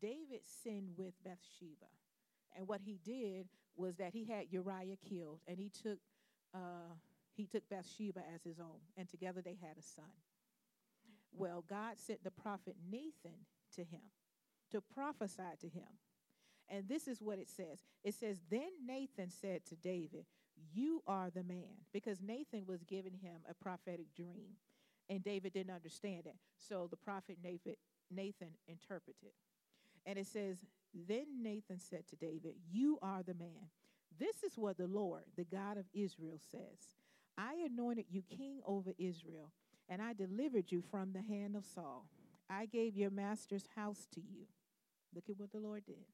David 0.01 0.41
sinned 0.45 0.91
with 0.95 1.13
Bathsheba. 1.25 1.91
And 2.55 2.69
what 2.69 2.79
he 2.85 2.99
did 3.03 3.47
was 3.75 3.97
that 3.97 4.13
he 4.13 4.23
had 4.23 4.45
Uriah 4.49 4.95
killed 5.09 5.41
and 5.45 5.59
he 5.59 5.69
took 5.69 5.99
uh, 6.53 6.95
he 7.35 7.45
took 7.45 7.67
Bathsheba 7.69 8.21
as 8.33 8.43
his 8.43 8.59
own, 8.59 8.79
and 8.97 9.07
together 9.07 9.41
they 9.43 9.57
had 9.61 9.77
a 9.77 9.83
son. 9.83 10.09
Well, 11.31 11.63
God 11.67 11.99
sent 11.99 12.23
the 12.23 12.31
prophet 12.31 12.75
Nathan 12.89 13.45
to 13.75 13.81
him 13.81 14.01
to 14.71 14.81
prophesy 14.81 15.43
to 15.61 15.67
him. 15.67 15.87
And 16.69 16.87
this 16.89 17.07
is 17.07 17.21
what 17.21 17.39
it 17.39 17.49
says 17.49 17.79
it 18.03 18.13
says, 18.13 18.39
Then 18.49 18.69
Nathan 18.85 19.29
said 19.29 19.65
to 19.67 19.75
David, 19.75 20.25
You 20.73 21.01
are 21.07 21.29
the 21.29 21.43
man, 21.43 21.85
because 21.93 22.21
Nathan 22.21 22.65
was 22.67 22.83
giving 22.83 23.13
him 23.13 23.41
a 23.49 23.53
prophetic 23.53 24.13
dream, 24.15 24.57
and 25.09 25.23
David 25.23 25.53
didn't 25.53 25.73
understand 25.73 26.25
it. 26.25 26.35
So 26.57 26.87
the 26.89 26.97
prophet 26.97 27.37
Nathan, 27.43 27.75
interpreted. 28.67 29.31
And 30.05 30.17
it 30.17 30.27
says, 30.27 30.57
Then 31.07 31.41
Nathan 31.41 31.79
said 31.79 32.07
to 32.09 32.15
David, 32.15 32.55
You 32.69 32.99
are 33.01 33.23
the 33.23 33.33
man. 33.33 33.69
This 34.19 34.43
is 34.43 34.57
what 34.57 34.77
the 34.77 34.87
Lord, 34.87 35.23
the 35.37 35.45
God 35.45 35.77
of 35.77 35.85
Israel, 35.93 36.39
says 36.51 36.95
I 37.37 37.55
anointed 37.65 38.05
you 38.09 38.23
king 38.23 38.61
over 38.65 38.93
Israel, 38.97 39.51
and 39.89 40.01
I 40.01 40.13
delivered 40.13 40.71
you 40.71 40.81
from 40.81 41.13
the 41.13 41.21
hand 41.21 41.55
of 41.55 41.65
Saul. 41.65 42.05
I 42.49 42.65
gave 42.65 42.95
your 42.95 43.09
master's 43.09 43.65
house 43.75 44.07
to 44.13 44.21
you. 44.21 44.47
Look 45.13 45.25
at 45.29 45.39
what 45.39 45.51
the 45.51 45.59
Lord 45.59 45.85
did. 45.85 46.05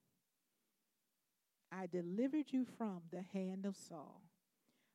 I 1.71 1.87
delivered 1.87 2.51
you 2.51 2.65
from 2.77 3.01
the 3.11 3.23
hand 3.33 3.65
of 3.65 3.75
Saul. 3.75 4.21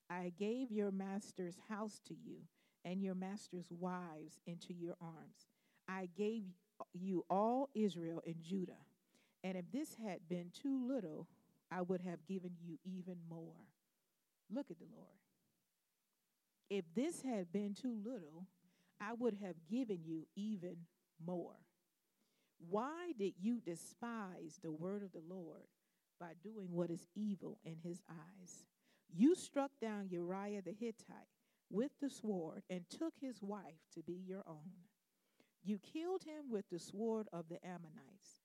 I 0.08 0.32
gave 0.38 0.70
your 0.70 0.90
master's 0.90 1.56
house 1.68 2.00
to 2.06 2.14
you, 2.14 2.36
and 2.84 3.02
your 3.02 3.14
master's 3.14 3.70
wives 3.70 4.40
into 4.46 4.72
your 4.72 4.94
arms. 5.00 5.48
I 5.88 6.08
gave 6.16 6.44
you 6.92 7.24
all 7.28 7.68
Israel 7.74 8.22
and 8.26 8.36
Judah. 8.42 8.84
And 9.44 9.56
if 9.56 9.70
this 9.72 9.96
had 10.02 10.28
been 10.28 10.50
too 10.52 10.86
little, 10.88 11.26
I 11.70 11.82
would 11.82 12.00
have 12.00 12.26
given 12.26 12.52
you 12.64 12.78
even 12.84 13.16
more. 13.28 13.66
Look 14.50 14.70
at 14.70 14.78
the 14.78 14.86
Lord. 14.94 15.08
If 16.70 16.84
this 16.94 17.22
had 17.22 17.52
been 17.52 17.74
too 17.74 17.96
little, 18.04 18.46
I 19.00 19.12
would 19.14 19.34
have 19.42 19.56
given 19.70 20.00
you 20.04 20.26
even 20.36 20.76
more. 21.24 21.56
Why 22.68 23.12
did 23.18 23.34
you 23.40 23.60
despise 23.60 24.58
the 24.62 24.72
word 24.72 25.02
of 25.02 25.12
the 25.12 25.22
Lord 25.28 25.66
by 26.18 26.32
doing 26.42 26.68
what 26.70 26.90
is 26.90 27.06
evil 27.14 27.58
in 27.64 27.76
his 27.82 28.02
eyes? 28.10 28.64
You 29.14 29.34
struck 29.34 29.70
down 29.80 30.08
Uriah 30.10 30.62
the 30.62 30.72
Hittite 30.72 31.28
with 31.70 31.92
the 32.00 32.10
sword 32.10 32.62
and 32.68 32.88
took 32.90 33.14
his 33.20 33.42
wife 33.42 33.80
to 33.94 34.02
be 34.02 34.20
your 34.26 34.42
own. 34.46 34.72
You 35.62 35.78
killed 35.78 36.24
him 36.24 36.50
with 36.50 36.64
the 36.70 36.78
sword 36.78 37.28
of 37.32 37.48
the 37.48 37.64
Ammonites. 37.64 38.42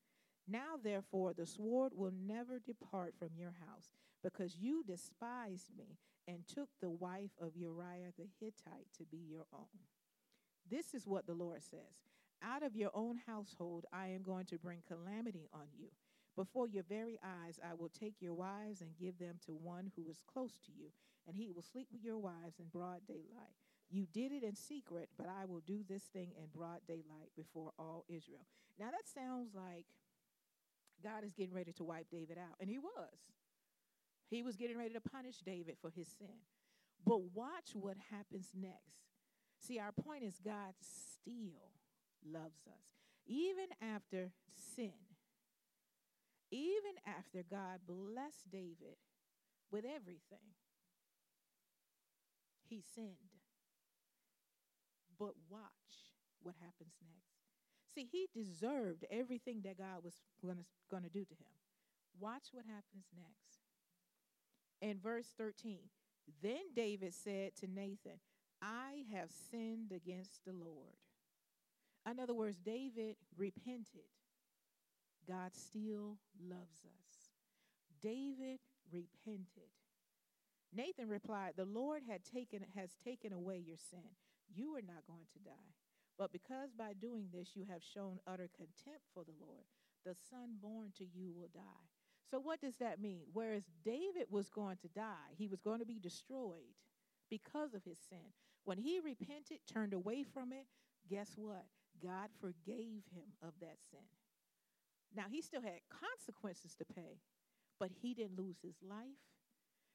Now, 0.47 0.75
therefore, 0.81 1.33
the 1.33 1.45
sword 1.45 1.93
will 1.95 2.13
never 2.27 2.59
depart 2.59 3.13
from 3.17 3.29
your 3.37 3.53
house, 3.67 3.93
because 4.21 4.57
you 4.57 4.83
despised 4.83 5.71
me 5.77 5.97
and 6.27 6.47
took 6.47 6.69
the 6.81 6.89
wife 6.89 7.31
of 7.39 7.55
Uriah 7.55 8.11
the 8.17 8.27
Hittite 8.39 8.87
to 8.97 9.05
be 9.05 9.17
your 9.17 9.45
own. 9.53 9.67
This 10.69 10.93
is 10.93 11.08
what 11.08 11.28
the 11.28 11.34
Lord 11.34 11.62
says 11.63 12.08
Out 12.41 12.63
of 12.63 12.76
your 12.76 12.91
own 12.93 13.19
household, 13.28 13.86
I 13.91 14.08
am 14.08 14.23
going 14.23 14.45
to 14.47 14.58
bring 14.58 14.82
calamity 14.88 15.49
on 15.54 15.67
you. 15.78 15.88
Before 16.36 16.67
your 16.67 16.84
very 16.84 17.19
eyes, 17.23 17.60
I 17.63 17.76
will 17.76 17.89
take 17.89 18.15
your 18.19 18.34
wives 18.34 18.82
and 18.82 18.97
give 18.99 19.19
them 19.19 19.36
to 19.45 19.54
one 19.54 19.91
who 19.95 20.10
is 20.10 20.23
close 20.32 20.58
to 20.65 20.71
you, 20.71 20.89
and 21.28 21.36
he 21.36 21.52
will 21.52 21.62
sleep 21.62 21.88
with 21.91 22.04
your 22.04 22.17
wives 22.17 22.60
in 22.60 22.65
broad 22.71 23.06
daylight. 23.08 23.54
You 23.89 24.08
did 24.12 24.32
it 24.32 24.43
in 24.43 24.56
secret, 24.56 25.10
but 25.15 25.28
I 25.28 25.45
will 25.45 25.60
do 25.60 25.82
this 25.88 26.04
thing 26.06 26.32
in 26.36 26.45
broad 26.56 26.80
daylight 26.88 27.30
before 27.36 27.71
all 27.78 28.06
Israel. 28.10 28.47
Now 28.80 28.89
that 28.89 29.08
sounds 29.08 29.54
like 29.54 29.86
God 31.04 31.23
is 31.23 31.34
getting 31.34 31.54
ready 31.54 31.73
to 31.73 31.84
wipe 31.84 32.10
David 32.10 32.38
out, 32.39 32.56
and 32.60 32.69
he 32.69 32.80
was. 32.80 33.19
He 34.30 34.41
was 34.41 34.56
getting 34.56 34.78
ready 34.78 34.93
to 34.95 35.02
punish 35.02 35.38
David 35.45 35.76
for 35.80 35.91
his 35.91 36.08
sin. 36.08 36.41
But 37.06 37.21
watch 37.36 37.76
what 37.76 37.97
happens 38.10 38.49
next. 38.56 39.12
See, 39.65 39.80
our 39.80 39.93
point 39.93 40.23
is 40.23 40.41
God 40.43 40.73
still 40.82 41.71
loves 42.26 42.67
us. 42.67 42.84
Even 43.26 43.67
after 43.82 44.32
sin, 44.76 44.91
even 46.52 46.99
after 47.08 47.43
God 47.49 47.80
blessed 47.88 48.52
David 48.52 48.99
with 49.71 49.86
everything, 49.86 50.52
he 52.67 52.84
sinned. 52.93 53.39
But 55.17 55.34
watch 55.49 55.62
what 56.41 56.56
happens 56.60 56.95
next. 57.02 57.23
See, 57.95 58.08
he 58.12 58.28
deserved 58.36 59.06
everything 59.10 59.62
that 59.63 59.78
God 59.78 60.04
was 60.04 60.15
going 60.41 60.58
to 60.58 61.10
do 61.10 61.23
to 61.23 61.34
him. 61.34 61.54
Watch 62.19 62.49
what 62.52 62.65
happens 62.65 63.06
next. 63.15 63.60
In 64.82 64.99
verse 64.99 65.34
13, 65.38 65.80
then 66.41 66.73
David 66.76 67.13
said 67.13 67.56
to 67.58 67.67
Nathan, 67.67 68.19
I 68.63 69.04
have 69.13 69.30
sinned 69.52 69.91
against 69.91 70.45
the 70.45 70.54
Lord. 70.54 70.95
In 72.10 72.19
other 72.19 72.34
words, 72.34 72.58
David 72.63 73.17
repented. 73.38 74.08
God 75.28 75.52
still 75.54 76.17
loves 76.41 76.86
us. 76.86 77.30
David 78.02 78.60
repented. 78.91 79.71
Nathan 80.73 81.10
replied, 81.10 81.54
The 81.56 81.65
Lord 81.65 82.04
had 82.08 82.21
taken, 82.23 82.62
has 82.76 82.91
taken 83.04 83.34
away 83.34 83.62
your 83.65 83.78
sin. 83.78 84.15
You 84.54 84.76
are 84.76 84.82
not 84.82 85.08
going 85.08 85.28
to 85.34 85.39
die. 85.39 85.73
But 86.17 86.32
because 86.32 86.69
by 86.78 86.93
doing 86.93 87.28
this 87.34 87.52
you 87.56 87.65
have 87.69 87.82
shown 87.84 88.19
utter 88.28 88.49
contempt 88.56 89.04
for 89.13 89.23
the 89.23 89.36
Lord, 89.39 89.63
the 90.06 90.15
son 90.30 90.58
born 90.62 90.91
to 90.97 91.06
you 91.06 91.34
will 91.34 91.49
die. 91.54 91.88
So, 92.30 92.39
what 92.39 92.62
does 92.62 92.78
that 92.78 93.02
mean? 93.02 93.23
Whereas 93.34 93.63
David 93.84 94.28
was 94.30 94.49
going 94.49 94.78
to 94.78 94.88
die, 94.89 95.36
he 95.38 95.47
was 95.47 95.62
going 95.62 95.80
to 95.80 95.86
be 95.86 95.99
destroyed 95.99 96.76
because 97.30 97.73
of 97.73 97.84
his 97.84 97.97
sin. 98.10 98.32
When 98.65 98.78
he 98.78 98.99
repented, 98.99 99.60
turned 99.71 99.93
away 99.93 100.23
from 100.23 100.54
it, 100.54 100.65
guess 101.10 101.34
what? 101.36 101.65
God 102.02 102.30
forgave 102.39 103.04
him 103.13 103.34
of 103.41 103.54
that 103.62 103.78
sin. 103.91 103.99
Now, 105.15 105.26
he 105.30 105.41
still 105.41 105.62
had 105.62 105.80
consequences 105.89 106.73
to 106.76 106.86
pay, 106.86 107.19
but 107.80 107.91
he 108.02 108.13
didn't 108.13 108.38
lose 108.38 108.58
his 108.63 108.76
life 108.82 109.21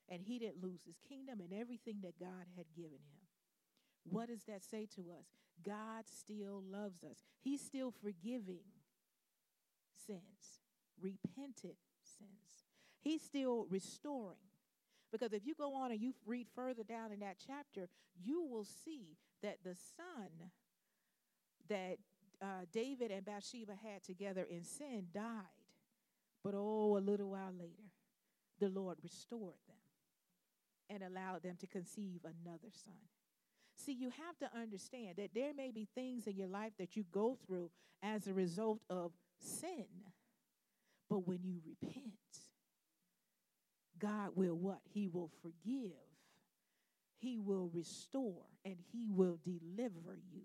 and 0.08 0.22
he 0.22 0.38
didn't 0.38 0.62
lose 0.62 0.82
his 0.86 0.98
kingdom 1.08 1.40
and 1.40 1.52
everything 1.52 1.96
that 2.02 2.18
God 2.18 2.46
had 2.56 2.66
given 2.76 2.92
him. 2.92 3.26
What 4.04 4.28
does 4.28 4.44
that 4.44 4.64
say 4.64 4.86
to 4.94 5.10
us? 5.18 5.26
God 5.64 6.04
still 6.06 6.62
loves 6.70 7.02
us. 7.02 7.18
He's 7.42 7.60
still 7.60 7.90
forgiving 7.90 8.64
sins, 10.06 10.62
repented 11.00 11.76
sins. 12.02 12.64
He's 13.00 13.22
still 13.22 13.66
restoring. 13.68 14.47
Because 15.10 15.32
if 15.32 15.46
you 15.46 15.54
go 15.54 15.74
on 15.74 15.90
and 15.90 16.00
you 16.00 16.14
read 16.26 16.46
further 16.54 16.82
down 16.82 17.12
in 17.12 17.20
that 17.20 17.36
chapter, 17.46 17.88
you 18.22 18.44
will 18.44 18.64
see 18.64 19.16
that 19.42 19.58
the 19.64 19.74
son 19.74 20.50
that 21.68 21.98
uh, 22.42 22.64
David 22.72 23.10
and 23.10 23.24
Bathsheba 23.24 23.72
had 23.82 24.02
together 24.02 24.46
in 24.48 24.64
sin 24.64 25.06
died. 25.12 25.42
But 26.44 26.54
oh, 26.56 26.96
a 26.96 27.00
little 27.00 27.30
while 27.30 27.52
later, 27.58 27.90
the 28.60 28.68
Lord 28.68 28.98
restored 29.02 29.54
them 29.66 29.76
and 30.90 31.02
allowed 31.02 31.42
them 31.42 31.56
to 31.60 31.66
conceive 31.66 32.20
another 32.24 32.68
son. 32.70 32.94
See, 33.76 33.92
you 33.92 34.10
have 34.10 34.38
to 34.40 34.58
understand 34.58 35.16
that 35.18 35.30
there 35.34 35.54
may 35.54 35.70
be 35.70 35.86
things 35.94 36.26
in 36.26 36.36
your 36.36 36.48
life 36.48 36.72
that 36.78 36.96
you 36.96 37.04
go 37.12 37.38
through 37.46 37.70
as 38.02 38.26
a 38.26 38.34
result 38.34 38.80
of 38.90 39.12
sin. 39.38 39.86
But 41.08 41.26
when 41.26 41.40
you 41.42 41.60
repent, 41.64 42.17
God 43.98 44.30
will 44.34 44.56
what? 44.56 44.80
He 44.92 45.08
will 45.08 45.30
forgive, 45.42 45.92
He 47.18 47.38
will 47.38 47.70
restore, 47.72 48.44
and 48.64 48.76
He 48.92 49.08
will 49.10 49.38
deliver 49.44 50.18
you. 50.32 50.42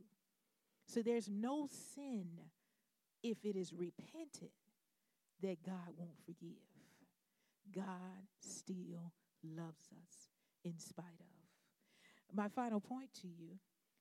So 0.85 1.01
there's 1.01 1.29
no 1.29 1.67
sin 1.95 2.27
if 3.23 3.37
it 3.43 3.55
is 3.55 3.73
repented 3.73 4.51
that 5.41 5.63
God 5.63 5.93
won't 5.97 6.19
forgive. 6.25 6.57
God 7.73 8.27
still 8.39 9.11
loves 9.43 9.89
us 9.91 10.29
in 10.63 10.77
spite 10.77 11.05
of. 11.19 12.35
My 12.35 12.47
final 12.47 12.79
point 12.79 13.09
to 13.21 13.27
you 13.27 13.59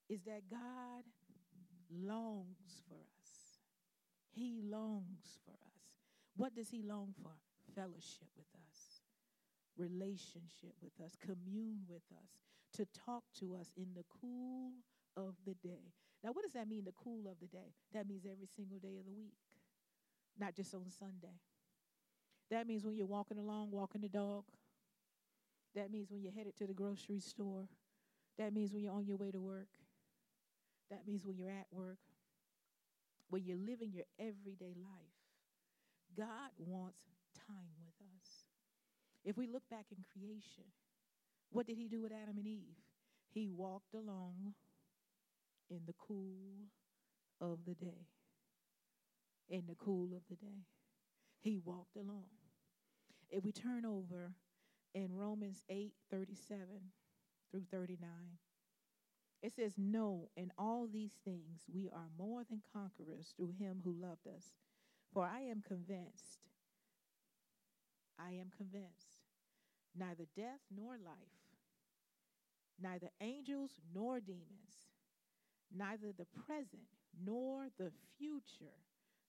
is 0.09 0.23
that 0.23 0.43
God 0.51 1.05
longs 1.91 2.83
for 2.88 2.95
us. 2.95 3.59
He 4.31 4.62
longs 4.65 5.38
for 5.45 5.53
us. 5.53 5.83
What 6.37 6.55
does 6.55 6.71
He 6.71 6.83
long 6.83 7.15
for? 7.23 7.33
Fellowship 7.75 8.29
with 8.37 8.47
us, 8.69 8.91
relationship 9.77 10.75
with 10.83 10.93
us, 11.05 11.17
commune 11.21 11.81
with 11.89 12.03
us, 12.13 12.31
to 12.75 12.87
talk 13.07 13.25
to 13.39 13.55
us 13.55 13.73
in 13.77 13.89
the 13.95 14.05
cool 14.21 14.73
of 15.17 15.35
the 15.47 15.55
day. 15.55 15.93
Now, 16.25 16.31
what 16.33 16.45
does 16.45 16.53
that 16.53 16.69
mean, 16.69 16.85
the 16.85 16.93
cool 16.93 17.27
of 17.27 17.39
the 17.41 17.47
day? 17.47 17.75
That 17.93 18.09
means 18.09 18.25
every 18.25 18.47
single 18.47 18.79
day 18.79 18.97
of 18.99 19.05
the 19.05 19.13
week, 19.13 19.35
not 20.39 20.55
just 20.55 20.75
on 20.75 20.89
Sunday. 20.89 21.41
That 22.51 22.67
means 22.67 22.85
when 22.85 22.95
you're 22.95 23.07
walking 23.07 23.39
along, 23.39 23.71
walking 23.71 24.03
the 24.03 24.09
dog. 24.09 24.45
That 25.75 25.91
means 25.91 26.11
when 26.11 26.23
you're 26.23 26.33
headed 26.33 26.57
to 26.59 26.67
the 26.67 26.75
grocery 26.75 27.19
store. 27.21 27.69
That 28.39 28.53
means 28.53 28.73
when 28.73 28.83
you're 28.83 28.93
on 28.93 29.07
your 29.07 29.17
way 29.17 29.31
to 29.31 29.41
work. 29.41 29.69
That 30.91 31.07
means 31.07 31.25
when 31.25 31.37
you're 31.37 31.51
at 31.51 31.67
work. 31.71 31.99
When 33.31 33.43
you're 33.45 33.57
living 33.57 33.93
your 33.93 34.05
everyday 34.19 34.75
life. 34.77 35.17
God 36.17 36.51
wants 36.59 37.01
time 37.35 37.73
with 37.81 37.95
us. 38.15 38.22
If 39.25 39.37
we 39.37 39.47
look 39.47 39.63
back 39.71 39.87
in 39.91 40.05
creation, 40.13 40.65
what 41.51 41.67
did 41.67 41.77
he 41.77 41.89
do 41.89 42.03
with 42.03 42.13
Adam 42.13 42.39
and 42.39 42.47
Eve? 42.47 42.77
He 43.31 43.49
walked 43.49 43.95
along 43.95 44.55
in 45.71 45.81
the 45.87 45.95
cool 45.99 46.69
of 47.41 47.61
the 47.67 47.75
day. 47.75 48.09
In 49.49 49.65
the 49.67 49.75
cool 49.75 50.11
of 50.15 50.23
the 50.29 50.37
day. 50.37 50.67
He 51.41 51.59
walked 51.65 51.97
along. 51.97 52.27
If 53.31 53.45
we 53.45 53.53
turn 53.53 53.85
over 53.85 54.35
in 54.95 55.15
Romans 55.15 55.65
8 55.69 55.93
37 56.11 56.67
through 57.51 57.65
39, 57.71 58.09
it 59.43 59.53
says, 59.53 59.75
No, 59.77 60.29
in 60.37 60.53
all 60.57 60.87
these 60.87 61.19
things 61.25 61.65
we 61.73 61.89
are 61.93 62.09
more 62.17 62.45
than 62.49 62.63
conquerors 62.73 63.35
through 63.37 63.55
him 63.59 63.81
who 63.85 63.93
loved 63.93 64.27
us. 64.29 64.53
For 65.13 65.27
I 65.27 65.41
am 65.41 65.63
convinced, 65.67 66.39
I 68.19 68.31
am 68.33 68.51
convinced, 68.57 69.12
neither 69.96 70.24
death 70.37 70.61
nor 70.74 70.92
life, 70.92 71.16
neither 72.81 73.09
angels 73.20 73.72
nor 73.94 74.20
demons, 74.20 74.90
neither 75.74 76.12
the 76.16 76.26
present 76.46 76.83
nor 77.24 77.66
the 77.78 77.92
future, 78.18 78.78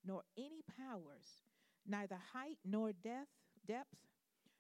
nor 0.06 0.24
any 0.38 0.62
powers, 0.78 1.44
neither 1.88 2.18
height 2.34 2.58
nor 2.66 2.92
depth, 2.92 3.30
depth, 3.68 3.98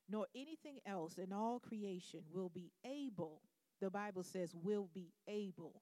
nor 0.10 0.28
anything 0.36 0.80
else 0.86 1.18
in 1.18 1.32
all 1.32 1.60
creation 1.60 2.22
will 2.32 2.50
be 2.50 2.72
able, 2.86 3.42
the 3.82 3.90
Bible 3.90 4.24
says, 4.24 4.54
will 4.54 4.90
be 4.94 5.14
able 5.28 5.82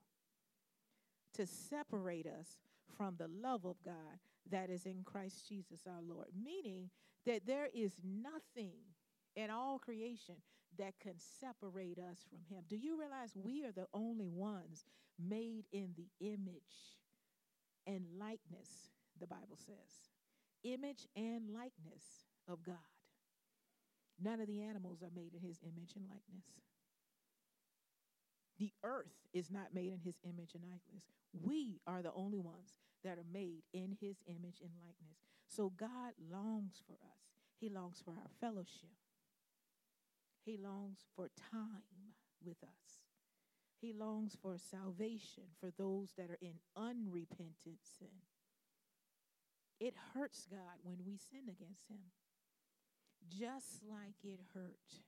to 1.34 1.46
separate 1.46 2.28
us 2.28 2.58
from 2.98 3.16
the 3.18 3.28
love 3.28 3.66
of 3.66 3.78
God 3.84 4.20
that 4.50 4.70
is 4.70 4.86
in 4.86 5.04
Christ 5.04 5.48
Jesus 5.48 5.82
our 5.88 6.02
Lord. 6.02 6.28
Meaning 6.42 6.90
that 7.26 7.46
there 7.46 7.68
is 7.74 7.94
nothing 8.04 8.74
in 9.36 9.50
all 9.50 9.80
creation 9.80 10.36
that 10.78 11.00
can 11.00 11.14
separate 11.40 12.00
us 12.00 12.26
from 12.30 12.40
Him. 12.50 12.64
Do 12.70 12.78
you 12.78 13.00
realize 13.00 13.32
we 13.36 13.64
are 13.66 13.72
the 13.72 13.88
only 13.94 14.30
ones 14.30 14.86
made 15.20 15.66
in 15.72 15.94
the 15.96 16.08
image 16.26 16.98
and 17.86 18.06
likeness, 18.20 18.90
the 19.20 19.28
Bible 19.28 19.58
says? 19.58 20.10
Image 20.64 21.08
and 21.16 21.50
likeness 21.54 22.26
of 22.48 22.64
God. 22.64 22.76
None 24.24 24.40
of 24.40 24.48
the 24.48 24.62
animals 24.62 25.02
are 25.02 25.12
made 25.16 25.34
in 25.34 25.42
His 25.42 25.60
image 25.64 25.94
and 25.96 26.06
likeness. 26.06 26.46
The 28.62 28.72
earth 28.84 29.18
is 29.34 29.50
not 29.50 29.74
made 29.74 29.92
in 29.92 30.00
his 30.06 30.20
image 30.24 30.54
and 30.54 30.62
likeness. 30.62 31.04
We 31.34 31.80
are 31.88 32.04
the 32.04 32.14
only 32.14 32.38
ones 32.38 32.78
that 33.04 33.18
are 33.18 33.26
made 33.34 33.64
in 33.74 33.98
his 34.00 34.18
image 34.28 34.62
and 34.62 34.70
likeness. 34.78 35.18
So 35.48 35.72
God 35.76 36.14
longs 36.32 36.84
for 36.86 36.94
us. 36.94 37.22
He 37.60 37.70
longs 37.70 38.04
for 38.06 38.12
our 38.12 38.30
fellowship. 38.40 39.01
He 40.44 40.58
longs 40.58 41.06
for 41.16 41.30
time 41.52 42.16
with 42.44 42.62
us. 42.64 43.06
He 43.80 43.94
longs 43.94 44.38
for 44.42 44.58
salvation 44.58 45.44
for 45.60 45.72
those 45.78 46.14
that 46.18 46.30
are 46.30 46.38
in 46.42 46.56
unrepentant 46.76 47.80
sin. 47.82 48.22
It 49.80 49.96
hurts 50.14 50.46
God 50.50 50.78
when 50.84 50.98
we 51.06 51.18
sin 51.18 51.50
against 51.50 51.90
him. 51.90 52.12
Just 53.28 53.82
like 53.90 54.16
it 54.24 54.40
hurt 54.54 55.02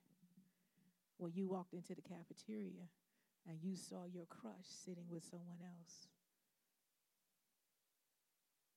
when 1.17 1.31
you 1.33 1.47
walked 1.47 1.73
into 1.73 1.93
the 1.93 2.01
cafeteria 2.01 2.89
and 3.47 3.57
you 3.61 3.75
saw 3.75 4.05
your 4.05 4.25
crush 4.25 4.65
sitting 4.65 5.05
with 5.09 5.23
someone 5.23 5.59
else. 5.61 6.07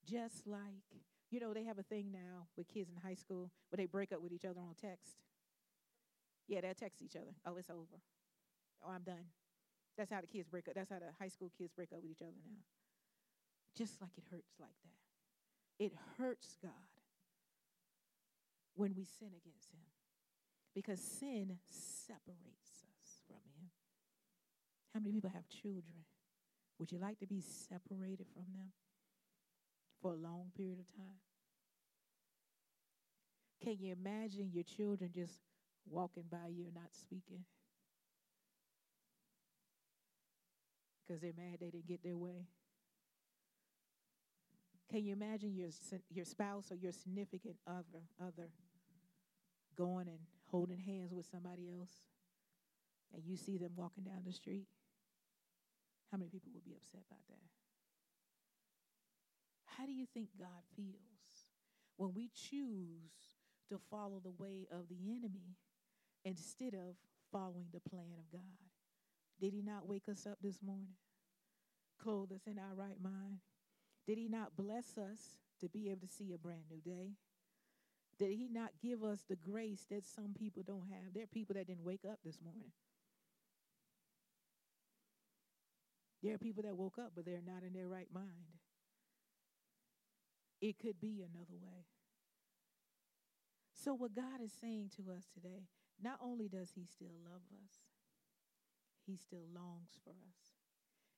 Just 0.05 0.47
like, 0.47 0.85
you 1.31 1.40
know, 1.40 1.55
they 1.55 1.64
have 1.64 1.79
a 1.79 1.83
thing 1.83 2.12
now 2.12 2.47
with 2.57 2.69
kids 2.69 2.90
in 2.90 2.97
high 2.97 3.14
school 3.14 3.51
where 3.71 3.77
they 3.77 3.87
break 3.87 4.12
up 4.12 4.21
with 4.21 4.33
each 4.33 4.45
other 4.45 4.61
on 4.61 4.75
text. 4.81 5.16
Yeah, 6.49 6.61
they'll 6.61 6.75
text 6.75 7.03
each 7.03 7.17
other. 7.17 7.35
Oh, 7.45 7.57
it's 7.57 7.71
over. 7.71 8.01
Oh, 8.85 8.91
I'm 8.91 9.03
done. 9.03 9.27
That's 9.97 10.11
how 10.11 10.21
the 10.21 10.27
kids 10.27 10.49
break 10.49 10.69
up. 10.69 10.75
That's 10.75 10.91
how 10.91 10.99
the 10.99 11.13
high 11.19 11.29
school 11.29 11.51
kids 11.57 11.73
break 11.75 11.93
up 11.93 12.03
with 12.03 12.11
each 12.11 12.23
other 12.23 12.37
now. 12.45 12.61
Just 13.77 14.01
like 14.01 14.11
it 14.17 14.25
hurts 14.31 14.55
like 14.61 14.77
that. 14.85 15.85
It 15.85 15.93
hurts 16.19 16.57
God 16.63 16.73
when 18.75 18.95
we 18.97 19.05
sin 19.05 19.29
against 19.29 19.73
Him 19.73 19.81
because 20.75 21.01
sin 21.01 21.59
separates 21.67 22.85
us 22.85 23.21
from 23.27 23.37
Him. 23.37 23.71
How 24.95 25.01
many 25.01 25.13
people 25.13 25.31
have 25.35 25.49
children? 25.49 26.05
Would 26.79 26.93
you 26.93 26.99
like 26.99 27.19
to 27.21 27.27
be 27.27 27.41
separated 27.41 28.27
from 28.33 28.45
them 28.53 28.73
for 30.03 30.13
a 30.13 30.17
long 30.17 30.53
period 30.57 30.79
of 30.79 30.97
time? 30.97 31.21
Can 33.63 33.77
you 33.79 33.93
imagine 33.93 34.51
your 34.53 34.65
children 34.65 35.11
just 35.15 35.41
walking 35.88 36.25
by 36.31 36.49
you 36.49 36.64
and 36.64 36.75
not 36.75 36.92
speaking? 36.92 37.44
Because 41.07 41.20
they're 41.22 41.33
mad 41.37 41.59
they 41.61 41.70
didn't 41.70 41.88
get 41.88 42.03
their 42.03 42.16
way. 42.16 42.46
Can 44.90 45.05
you 45.05 45.12
imagine 45.12 45.55
your 45.55 45.70
your 46.11 46.25
spouse 46.25 46.70
or 46.70 46.77
your 46.77 46.92
significant 46.92 47.57
other 47.66 48.03
other 48.20 48.51
going 49.77 50.09
and 50.09 50.18
holding 50.51 50.79
hands 50.79 51.12
with 51.12 51.27
somebody 51.27 51.68
else, 51.68 51.90
and 53.12 53.22
you 53.27 53.37
see 53.37 53.59
them 53.59 53.72
walking 53.77 54.05
down 54.05 54.22
the 54.25 54.33
street? 54.33 54.66
How 56.11 56.18
many 56.18 56.31
people 56.31 56.51
would 56.55 56.64
be 56.64 56.77
upset 56.77 57.03
about 57.11 57.27
that? 57.29 57.42
How 59.64 59.87
do 59.87 59.92
you 59.92 60.07
think 60.14 60.29
God 60.38 60.62
feels 60.77 61.51
when 61.96 62.14
we 62.14 62.31
choose 62.33 63.37
to 63.68 63.79
follow 63.90 64.20
the 64.22 64.33
way 64.42 64.66
of 64.70 64.88
the 64.88 65.11
enemy 65.11 65.57
instead 66.27 66.75
of 66.75 66.97
following 67.31 67.69
the 67.73 67.89
plan 67.89 68.19
of 68.19 68.31
God? 68.33 68.43
Did 69.41 69.53
he 69.53 69.62
not 69.62 69.87
wake 69.87 70.09
us 70.11 70.27
up 70.27 70.39
this 70.43 70.61
morning? 70.62 70.97
Clothe 72.03 72.33
us 72.33 72.47
in 72.47 72.59
our 72.59 72.75
right 72.75 73.01
mind? 73.01 73.39
Did 74.07 74.19
he 74.19 74.29
not 74.29 74.57
bless 74.57 74.99
us 74.99 75.39
to 75.61 75.69
be 75.69 75.91
able 75.91 76.01
to 76.01 76.12
see 76.12 76.33
a 76.33 76.39
brand 76.39 76.65
new 76.71 76.81
day? 76.81 77.12
Did 78.19 78.33
he 78.33 78.49
not 78.51 78.71
give 78.83 79.05
us 79.05 79.25
the 79.29 79.37
grace 79.37 79.87
that 79.91 80.05
some 80.05 80.35
people 80.39 80.62
don't 80.62 80.89
have? 80.91 81.15
There 81.15 81.23
are 81.23 81.29
people 81.29 81.55
that 81.55 81.67
didn't 81.67 81.85
wake 81.85 82.05
up 82.11 82.19
this 82.25 82.39
morning. 82.43 82.73
There 86.23 86.35
are 86.35 86.39
people 86.39 86.62
that 86.65 86.77
woke 86.77 86.99
up, 86.99 87.12
but 87.15 87.25
they're 87.25 87.41
not 87.47 87.62
in 87.62 87.73
their 87.73 87.89
right 87.89 88.09
mind. 88.12 88.59
It 90.61 90.79
could 90.79 90.99
be 90.99 91.23
another 91.23 91.57
way. 91.62 91.85
So, 93.75 93.95
what 93.95 94.15
God 94.15 94.41
is 94.43 94.53
saying 94.59 94.91
to 94.97 95.12
us 95.12 95.27
today, 95.33 95.69
not 96.03 96.19
only 96.23 96.49
does 96.49 96.73
He 96.75 96.85
still 96.85 97.15
love 97.25 97.43
us, 97.65 97.85
He 99.07 99.17
still 99.17 99.47
longs 99.55 99.99
for 100.05 100.11
us. 100.11 100.57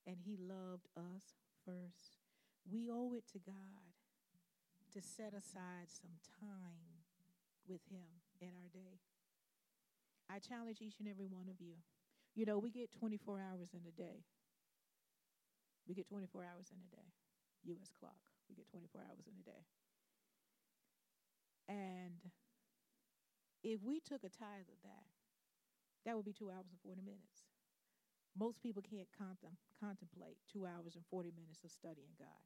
And 0.07 0.17
He 0.25 0.37
loved 0.39 0.89
us 0.97 1.37
first. 1.65 2.17
We 2.71 2.89
owe 2.91 3.13
it 3.15 3.25
to 3.33 3.39
God 3.39 3.93
to 4.93 5.03
set 5.03 5.35
aside 5.35 5.89
some 5.89 6.17
time 6.41 7.05
with 7.69 7.81
Him 7.91 8.25
in 8.41 8.49
our 8.49 8.69
day. 8.73 9.01
I 10.31 10.39
challenge 10.39 10.81
each 10.81 11.01
and 11.01 11.09
every 11.09 11.27
one 11.27 11.49
of 11.49 11.61
you. 11.61 11.77
You 12.35 12.47
know, 12.47 12.59
we 12.59 12.71
get 12.71 12.93
24 12.93 13.41
hours 13.41 13.71
in 13.73 13.81
a 13.89 13.93
day. 13.93 14.25
We 15.89 15.95
get 15.95 16.09
24 16.09 16.45
hours 16.45 16.69
in 16.71 16.79
a 16.85 16.91
day. 16.95 17.09
U.S. 17.65 17.91
clock. 17.99 18.21
We 18.49 18.55
get 18.55 18.69
24 18.71 19.01
hours 19.01 19.27
in 19.27 19.35
a 19.41 19.45
day. 19.45 19.65
And 21.69 22.21
if 23.63 23.83
we 23.83 24.01
took 24.01 24.25
a 24.25 24.29
tithe 24.29 24.69
of 24.71 24.81
that, 24.85 25.07
that 26.05 26.17
would 26.17 26.25
be 26.25 26.33
two 26.33 26.51
hours 26.51 26.71
and 26.71 26.81
40 26.81 27.03
minutes. 27.03 27.47
Most 28.37 28.63
people 28.63 28.83
can't 28.83 29.11
contem- 29.13 29.59
contemplate 29.81 30.39
two 30.49 30.67
hours 30.67 30.97
and 30.97 31.07
40 31.07 31.33
minutes 31.33 31.65
of 31.65 31.73
studying 31.73 32.15
God. 32.19 32.43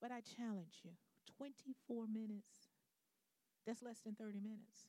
But 0.00 0.12
I 0.12 0.20
challenge 0.22 0.80
you 0.84 0.92
24 1.36 2.06
minutes 2.06 2.70
That's 3.66 3.82
less 3.82 4.00
than 4.00 4.14
30 4.14 4.38
minutes. 4.40 4.86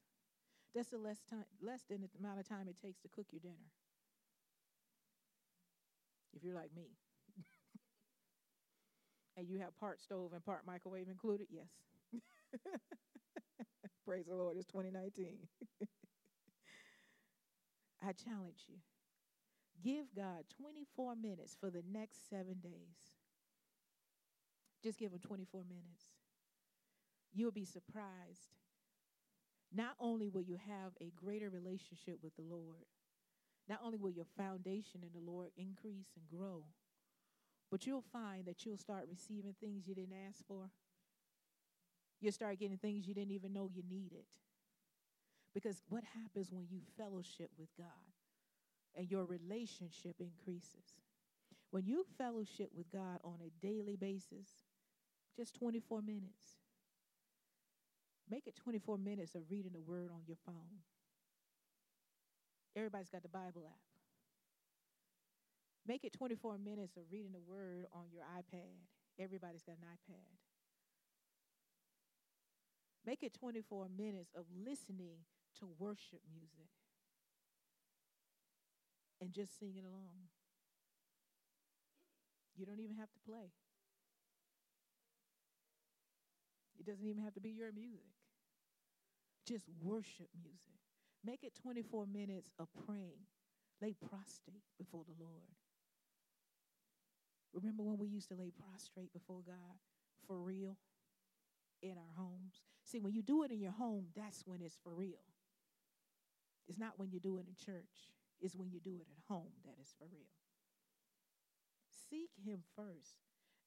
That's 0.75 0.89
the 0.89 0.97
less 0.99 1.23
time 1.23 1.45
less 1.62 1.83
than 1.83 2.01
the 2.01 2.09
amount 2.19 2.39
of 2.39 2.47
time 2.47 2.67
it 2.69 2.77
takes 2.79 2.99
to 3.01 3.09
cook 3.09 3.27
your 3.31 3.41
dinner. 3.41 3.71
If 6.33 6.43
you're 6.43 6.55
like 6.55 6.73
me. 6.75 6.97
and 9.38 9.47
you 9.47 9.59
have 9.59 9.75
part 9.77 10.01
stove 10.01 10.33
and 10.33 10.43
part 10.43 10.65
microwave 10.65 11.07
included, 11.09 11.47
yes. 11.49 11.69
Praise 14.05 14.25
the 14.27 14.35
Lord, 14.35 14.57
it's 14.57 14.65
2019. 14.65 15.37
I 18.05 18.11
challenge 18.11 18.65
you. 18.67 18.75
Give 19.81 20.05
God 20.15 20.43
24 20.61 21.15
minutes 21.15 21.55
for 21.59 21.69
the 21.69 21.83
next 21.91 22.29
seven 22.29 22.55
days. 22.61 23.13
Just 24.83 24.99
give 24.99 25.11
him 25.11 25.19
24 25.19 25.63
minutes. 25.63 26.03
You'll 27.33 27.51
be 27.51 27.65
surprised. 27.65 28.57
Not 29.73 29.95
only 29.99 30.27
will 30.27 30.41
you 30.41 30.57
have 30.67 30.91
a 31.01 31.11
greater 31.15 31.49
relationship 31.49 32.19
with 32.21 32.35
the 32.35 32.43
Lord, 32.43 32.85
not 33.67 33.79
only 33.83 33.97
will 33.97 34.11
your 34.11 34.27
foundation 34.37 35.01
in 35.01 35.09
the 35.13 35.31
Lord 35.31 35.49
increase 35.57 36.11
and 36.15 36.27
grow, 36.29 36.65
but 37.71 37.87
you'll 37.87 38.03
find 38.13 38.45
that 38.45 38.65
you'll 38.65 38.77
start 38.77 39.07
receiving 39.09 39.55
things 39.59 39.87
you 39.87 39.95
didn't 39.95 40.17
ask 40.27 40.45
for. 40.45 40.69
You'll 42.23 42.31
start 42.31 42.57
getting 42.57 42.77
things 42.77 43.05
you 43.05 43.13
didn't 43.13 43.33
even 43.33 43.51
know 43.51 43.69
you 43.69 43.83
needed. 43.83 44.23
Because 45.53 45.81
what 45.89 46.05
happens 46.23 46.53
when 46.53 46.67
you 46.69 46.79
fellowship 46.97 47.49
with 47.59 47.67
God 47.77 47.88
and 48.95 49.12
your 49.12 49.25
relationship 49.25 50.15
increases? 50.21 51.01
When 51.71 51.86
you 51.86 52.05
fellowship 52.17 52.69
with 52.73 52.89
God 52.89 53.19
on 53.25 53.39
a 53.45 53.51
daily 53.62 53.97
basis, 53.97 54.47
just 55.36 55.53
24 55.55 56.01
minutes. 56.01 56.59
Make 58.29 58.47
it 58.47 58.55
24 58.55 58.97
minutes 58.97 59.36
of 59.36 59.41
reading 59.49 59.73
the 59.73 59.81
word 59.81 60.09
on 60.09 60.21
your 60.25 60.38
phone. 60.45 60.79
Everybody's 62.73 63.09
got 63.09 63.21
the 63.21 63.27
Bible 63.27 63.65
app. 63.67 63.81
Make 65.86 66.05
it 66.05 66.13
24 66.13 66.57
minutes 66.57 66.95
of 66.95 67.03
reading 67.12 67.33
the 67.33 67.41
word 67.41 67.88
on 67.93 68.05
your 68.13 68.23
iPad. 68.23 68.79
Everybody's 69.19 69.63
got 69.63 69.75
an 69.75 69.88
iPad. 69.91 70.52
Make 73.05 73.23
it 73.23 73.33
24 73.33 73.87
minutes 73.97 74.31
of 74.35 74.45
listening 74.65 75.17
to 75.59 75.67
worship 75.77 76.21
music 76.33 76.69
and 79.21 79.33
just 79.33 79.59
singing 79.59 79.83
along. 79.85 80.29
You 82.55 82.65
don't 82.65 82.79
even 82.79 82.95
have 82.97 83.11
to 83.11 83.19
play. 83.27 83.51
It 86.79 86.85
doesn't 86.85 87.05
even 87.05 87.23
have 87.23 87.33
to 87.33 87.41
be 87.41 87.49
your 87.49 87.71
music. 87.71 88.13
Just 89.47 89.65
worship 89.81 90.29
music. 90.41 90.79
Make 91.25 91.43
it 91.43 91.53
24 91.61 92.05
minutes 92.05 92.51
of 92.59 92.67
praying. 92.85 93.27
Lay 93.81 93.93
prostrate 93.93 94.63
before 94.77 95.03
the 95.05 95.23
Lord. 95.23 95.55
Remember 97.53 97.83
when 97.83 97.97
we 97.97 98.07
used 98.07 98.29
to 98.29 98.35
lay 98.35 98.51
prostrate 98.51 99.13
before 99.13 99.41
God 99.45 99.77
for 100.27 100.39
real 100.39 100.77
in 101.83 101.97
our 101.97 102.15
homes? 102.15 102.61
See, 102.83 102.99
when 102.99 103.13
you 103.13 103.21
do 103.21 103.43
it 103.43 103.51
in 103.51 103.59
your 103.59 103.71
home, 103.71 104.07
that's 104.15 104.43
when 104.47 104.61
it's 104.61 104.77
for 104.83 104.93
real. 104.93 105.21
It's 106.67 106.79
not 106.79 106.93
when 106.97 107.11
you 107.11 107.19
do 107.19 107.37
it 107.37 107.45
in 107.47 107.55
church, 107.55 108.11
it's 108.41 108.55
when 108.55 108.71
you 108.71 108.79
do 108.79 108.95
it 109.01 109.07
at 109.11 109.23
home 109.27 109.51
that 109.65 109.75
is 109.81 109.93
for 109.99 110.05
real. 110.11 110.31
Seek 112.09 112.29
Him 112.43 112.63
first. 112.75 113.17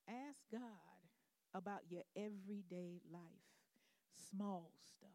Ask 0.08 0.38
God 0.50 0.60
about 1.54 1.80
your 1.88 2.02
everyday 2.16 3.00
life, 3.12 3.22
small 4.30 4.70
stuff. 4.96 5.10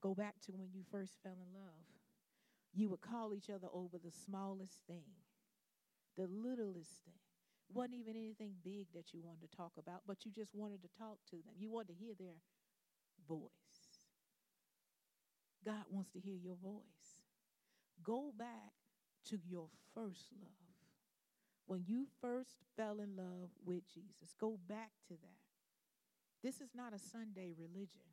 Go 0.00 0.14
back 0.14 0.34
to 0.46 0.52
when 0.52 0.68
you 0.72 0.82
first 0.90 1.18
fell 1.22 1.32
in 1.32 1.54
love. 1.54 1.86
You 2.72 2.88
would 2.90 3.00
call 3.00 3.34
each 3.34 3.50
other 3.50 3.68
over 3.72 3.98
the 3.98 4.10
smallest 4.10 4.80
thing, 4.86 5.04
the 6.16 6.26
littlest 6.26 7.04
thing. 7.04 7.25
Wasn't 7.72 7.94
even 7.94 8.16
anything 8.16 8.52
big 8.64 8.86
that 8.94 9.12
you 9.12 9.20
wanted 9.22 9.50
to 9.50 9.56
talk 9.56 9.72
about, 9.78 10.02
but 10.06 10.24
you 10.24 10.30
just 10.30 10.54
wanted 10.54 10.82
to 10.82 10.88
talk 10.98 11.18
to 11.30 11.36
them. 11.36 11.54
You 11.58 11.70
wanted 11.70 11.88
to 11.88 11.94
hear 11.94 12.14
their 12.18 12.36
voice. 13.28 13.50
God 15.64 15.84
wants 15.90 16.10
to 16.12 16.20
hear 16.20 16.36
your 16.36 16.56
voice. 16.62 17.24
Go 18.02 18.32
back 18.38 18.72
to 19.30 19.38
your 19.48 19.68
first 19.94 20.28
love. 20.40 20.52
When 21.66 21.82
you 21.86 22.06
first 22.20 22.58
fell 22.76 23.00
in 23.00 23.16
love 23.16 23.50
with 23.64 23.82
Jesus, 23.92 24.34
go 24.38 24.58
back 24.68 24.90
to 25.08 25.14
that. 25.14 25.42
This 26.42 26.60
is 26.60 26.70
not 26.76 26.94
a 26.94 26.98
Sunday 26.98 27.52
religion, 27.58 28.06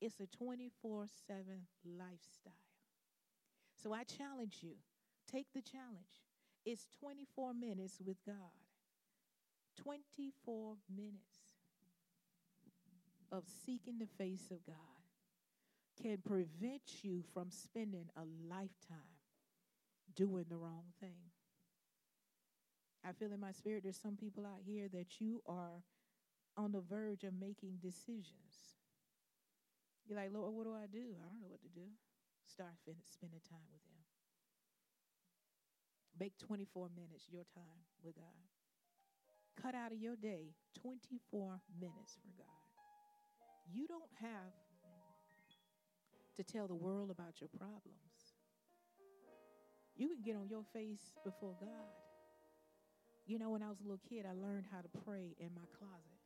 it's 0.00 0.18
a 0.20 0.26
24 0.26 1.06
7 1.26 1.44
lifestyle. 1.84 2.52
So 3.80 3.92
I 3.92 4.02
challenge 4.02 4.58
you 4.62 4.74
take 5.30 5.46
the 5.54 5.62
challenge. 5.62 6.27
It's 6.70 6.86
24 7.00 7.54
minutes 7.54 7.96
with 8.04 8.18
God. 8.26 8.36
24 9.82 10.74
minutes 10.94 11.56
of 13.32 13.44
seeking 13.64 13.98
the 13.98 14.08
face 14.22 14.50
of 14.50 14.58
God 14.66 14.76
can 16.02 16.18
prevent 16.18 16.82
you 17.02 17.24
from 17.32 17.50
spending 17.50 18.10
a 18.18 18.24
lifetime 18.50 19.16
doing 20.14 20.44
the 20.50 20.58
wrong 20.58 20.84
thing. 21.00 21.32
I 23.02 23.12
feel 23.12 23.32
in 23.32 23.40
my 23.40 23.52
spirit 23.52 23.84
there's 23.84 23.96
some 23.96 24.18
people 24.18 24.44
out 24.44 24.60
here 24.66 24.88
that 24.92 25.22
you 25.22 25.40
are 25.46 25.82
on 26.58 26.72
the 26.72 26.82
verge 26.82 27.24
of 27.24 27.32
making 27.40 27.78
decisions. 27.80 28.76
You're 30.06 30.18
like, 30.18 30.34
Lord, 30.34 30.52
what 30.52 30.64
do 30.64 30.74
I 30.74 30.84
do? 30.84 31.16
I 31.16 31.28
don't 31.30 31.40
know 31.40 31.48
what 31.48 31.62
to 31.62 31.68
do. 31.68 31.86
Start 32.44 32.72
spending 33.10 33.40
time 33.48 33.64
with 33.72 33.80
Him. 33.88 33.97
Make 36.18 36.38
24 36.38 36.88
minutes 36.94 37.26
your 37.30 37.44
time 37.54 37.82
with 38.02 38.16
God. 38.16 38.24
Cut 39.60 39.74
out 39.74 39.92
of 39.92 39.98
your 39.98 40.16
day 40.16 40.54
24 40.80 41.60
minutes 41.80 42.18
for 42.22 42.32
God. 42.36 42.46
You 43.72 43.86
don't 43.86 44.10
have 44.20 44.54
to 46.36 46.44
tell 46.44 46.66
the 46.66 46.74
world 46.74 47.10
about 47.10 47.40
your 47.40 47.48
problems. 47.58 48.34
You 49.96 50.08
can 50.08 50.22
get 50.22 50.36
on 50.36 50.48
your 50.48 50.62
face 50.72 51.12
before 51.24 51.54
God 51.60 51.98
you 53.28 53.38
know, 53.38 53.52
when 53.52 53.62
I 53.62 53.68
was 53.68 53.76
a 53.80 53.82
little 53.84 54.00
kid, 54.08 54.24
I 54.24 54.32
learned 54.32 54.64
how 54.72 54.80
to 54.80 54.88
pray 55.04 55.36
in 55.36 55.52
my 55.52 55.68
closet. 55.76 56.16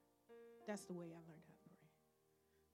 That's 0.70 0.86
the 0.86 0.94
way 0.94 1.10
I 1.10 1.18
learned 1.26 1.42
how 1.42 1.58
to 1.58 1.66
pray. 1.66 1.82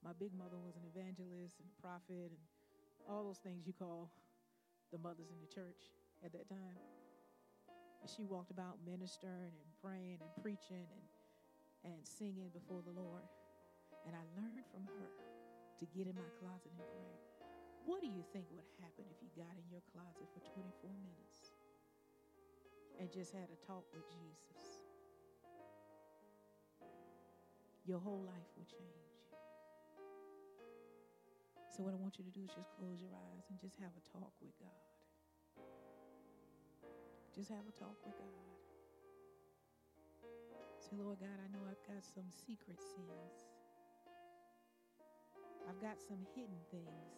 My 0.05 0.13
big 0.13 0.37
mother 0.37 0.61
was 0.61 0.77
an 0.77 0.85
evangelist 0.85 1.57
and 1.65 1.69
a 1.73 1.77
prophet 1.81 2.37
and 2.37 2.45
all 3.09 3.25
those 3.25 3.41
things 3.41 3.65
you 3.67 3.73
call 3.73 4.13
the 4.93 4.99
mothers 4.99 5.33
in 5.33 5.41
the 5.41 5.49
church 5.49 5.81
at 6.23 6.31
that 6.37 6.47
time. 6.47 6.77
And 8.01 8.09
she 8.09 8.25
walked 8.25 8.51
about 8.51 8.79
ministering 8.87 9.55
and 9.55 9.71
praying 9.83 10.19
and 10.23 10.33
preaching 10.43 10.87
and, 10.87 11.07
and 11.93 12.01
singing 12.03 12.51
before 12.55 12.83
the 12.83 12.95
Lord. 12.95 13.27
And 14.07 14.15
I 14.15 14.25
learned 14.39 14.65
from 14.71 14.87
her 14.87 15.09
to 15.79 15.85
get 15.95 16.07
in 16.07 16.15
my 16.15 16.31
closet 16.39 16.71
and 16.73 16.87
pray. 16.95 17.15
What 17.87 18.01
do 18.01 18.09
you 18.09 18.23
think 18.33 18.47
would 18.53 18.67
happen 18.83 19.05
if 19.09 19.19
you 19.23 19.29
got 19.35 19.55
in 19.55 19.67
your 19.71 19.83
closet 19.95 20.29
for 20.35 20.43
24 20.55 20.91
minutes? 21.03 21.55
and 22.99 23.11
just 23.13 23.33
had 23.33 23.47
a 23.47 23.59
talk 23.67 23.85
with 23.95 24.03
Jesus, 24.11 24.83
your 27.87 27.99
whole 27.99 28.23
life 28.27 28.51
would 28.59 28.69
change. 28.69 29.15
So, 31.71 31.87
what 31.87 31.95
I 31.95 31.97
want 31.97 32.19
you 32.19 32.25
to 32.27 32.35
do 32.35 32.43
is 32.43 32.51
just 32.51 32.75
close 32.75 32.99
your 32.99 33.15
eyes 33.15 33.47
and 33.51 33.59
just 33.61 33.79
have 33.79 33.95
a 33.95 34.03
talk 34.11 34.35
with 34.43 34.51
God. 34.59 34.88
Just 37.39 37.51
have 37.51 37.71
a 37.71 37.79
talk 37.79 37.95
with 38.05 38.19
God. 38.19 38.59
Say, 40.83 40.97
Lord 40.99 41.21
God, 41.21 41.39
I 41.39 41.47
know 41.55 41.63
I've 41.71 41.87
got 41.87 42.03
some 42.03 42.27
secret 42.35 42.83
sins. 42.83 43.47
I've 45.71 45.81
got 45.81 46.03
some 46.03 46.19
hidden 46.35 46.59
things. 46.73 47.15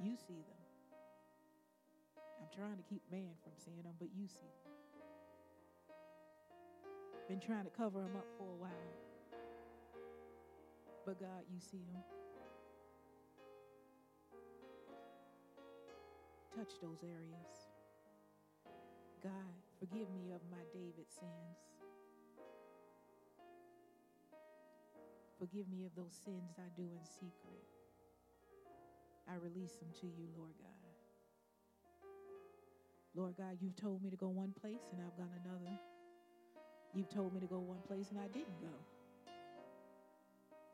You 0.00 0.14
see 0.14 0.46
them. 0.46 0.62
I'm 2.38 2.46
trying 2.54 2.76
to 2.76 2.84
keep 2.88 3.02
man 3.10 3.34
from 3.42 3.50
seeing 3.58 3.82
them, 3.82 3.94
but 3.98 4.14
you 4.14 4.28
see 4.28 4.46
them. 4.62 4.70
Been 7.26 7.40
trying 7.40 7.64
to 7.64 7.74
cover 7.74 7.98
them 7.98 8.14
up 8.14 8.28
for 8.38 8.46
a 8.46 8.58
while. 8.62 8.94
But 11.04 11.18
God, 11.18 11.42
you 11.52 11.58
see 11.58 11.82
them. 11.82 12.04
Touch 16.54 16.78
those 16.80 17.02
areas. 17.02 17.65
God, 19.26 19.58
forgive 19.80 20.06
me 20.14 20.30
of 20.30 20.40
my 20.52 20.62
David 20.72 21.10
sins. 21.10 21.58
Forgive 25.36 25.66
me 25.68 25.84
of 25.84 25.90
those 25.96 26.14
sins 26.24 26.54
I 26.58 26.70
do 26.76 26.82
in 26.84 27.02
secret. 27.02 27.66
I 29.26 29.34
release 29.42 29.74
them 29.82 29.88
to 30.00 30.06
you, 30.06 30.28
Lord 30.38 30.54
God. 30.62 30.94
Lord 33.16 33.34
God, 33.36 33.58
you've 33.60 33.74
told 33.74 34.00
me 34.04 34.10
to 34.10 34.16
go 34.16 34.28
one 34.28 34.52
place 34.60 34.92
and 34.92 35.02
I've 35.02 35.16
gone 35.16 35.34
another. 35.44 35.76
You've 36.94 37.10
told 37.10 37.34
me 37.34 37.40
to 37.40 37.46
go 37.46 37.58
one 37.58 37.80
place 37.88 38.10
and 38.10 38.20
I 38.20 38.28
didn't 38.28 38.60
go. 38.60 38.76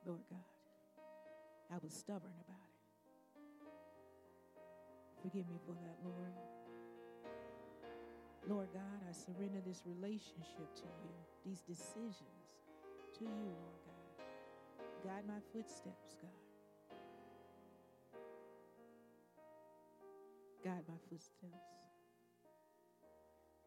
Lord 0.05 0.20
God. 0.28 0.44
I 1.72 1.78
was 1.82 1.94
stubborn 1.94 2.36
about 2.44 2.68
it. 2.68 2.82
Forgive 5.22 5.48
me 5.48 5.57
for 5.64 5.72
that, 5.72 5.96
Lord. 6.05 6.61
Lord 8.49 8.68
God, 8.72 9.01
I 9.09 9.12
surrender 9.12 9.61
this 9.64 9.82
relationship 9.86 10.74
to 10.76 10.82
you, 10.82 11.14
these 11.47 11.61
decisions 11.61 12.18
to 13.18 13.24
you, 13.24 13.47
Lord 13.47 13.78
God. 13.86 14.26
Guide 15.05 15.24
my 15.26 15.40
footsteps, 15.53 16.16
God. 16.20 16.30
Guide 20.64 20.84
my 20.88 20.95
footsteps. 21.09 21.82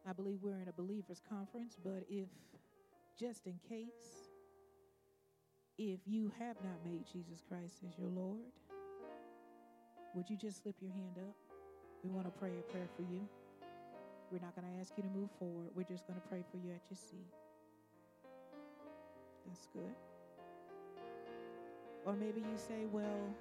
I 0.08 0.12
believe 0.12 0.38
we're 0.42 0.60
in 0.60 0.68
a 0.68 0.72
believers 0.72 1.20
conference, 1.28 1.76
but 1.82 2.04
if 2.08 2.28
just 3.18 3.46
in 3.46 3.58
case, 3.68 4.28
if 5.78 6.00
you 6.06 6.30
have 6.38 6.56
not 6.62 6.78
made 6.84 7.04
Jesus 7.10 7.42
Christ 7.48 7.82
as 7.86 7.98
your 7.98 8.10
Lord, 8.10 8.52
would 10.14 10.28
you 10.30 10.36
just 10.36 10.62
slip 10.62 10.76
your 10.80 10.92
hand 10.92 11.16
up? 11.18 11.34
We 12.04 12.10
want 12.10 12.26
to 12.26 12.38
pray 12.38 12.52
a 12.58 12.72
prayer 12.72 12.88
for 12.94 13.02
you. 13.02 13.26
We're 14.32 14.40
not 14.40 14.54
going 14.56 14.66
to 14.66 14.80
ask 14.80 14.92
you 14.96 15.02
to 15.02 15.08
move 15.08 15.30
forward. 15.38 15.70
We're 15.74 15.84
just 15.86 16.06
going 16.06 16.20
to 16.20 16.28
pray 16.28 16.42
for 16.50 16.56
you 16.56 16.72
at 16.74 16.82
your 16.90 16.98
seat. 16.98 17.30
That's 19.46 19.66
good. 19.72 19.94
Or 22.04 22.14
maybe 22.14 22.40
you 22.40 22.56
say, 22.56 22.86
well, 22.90 23.34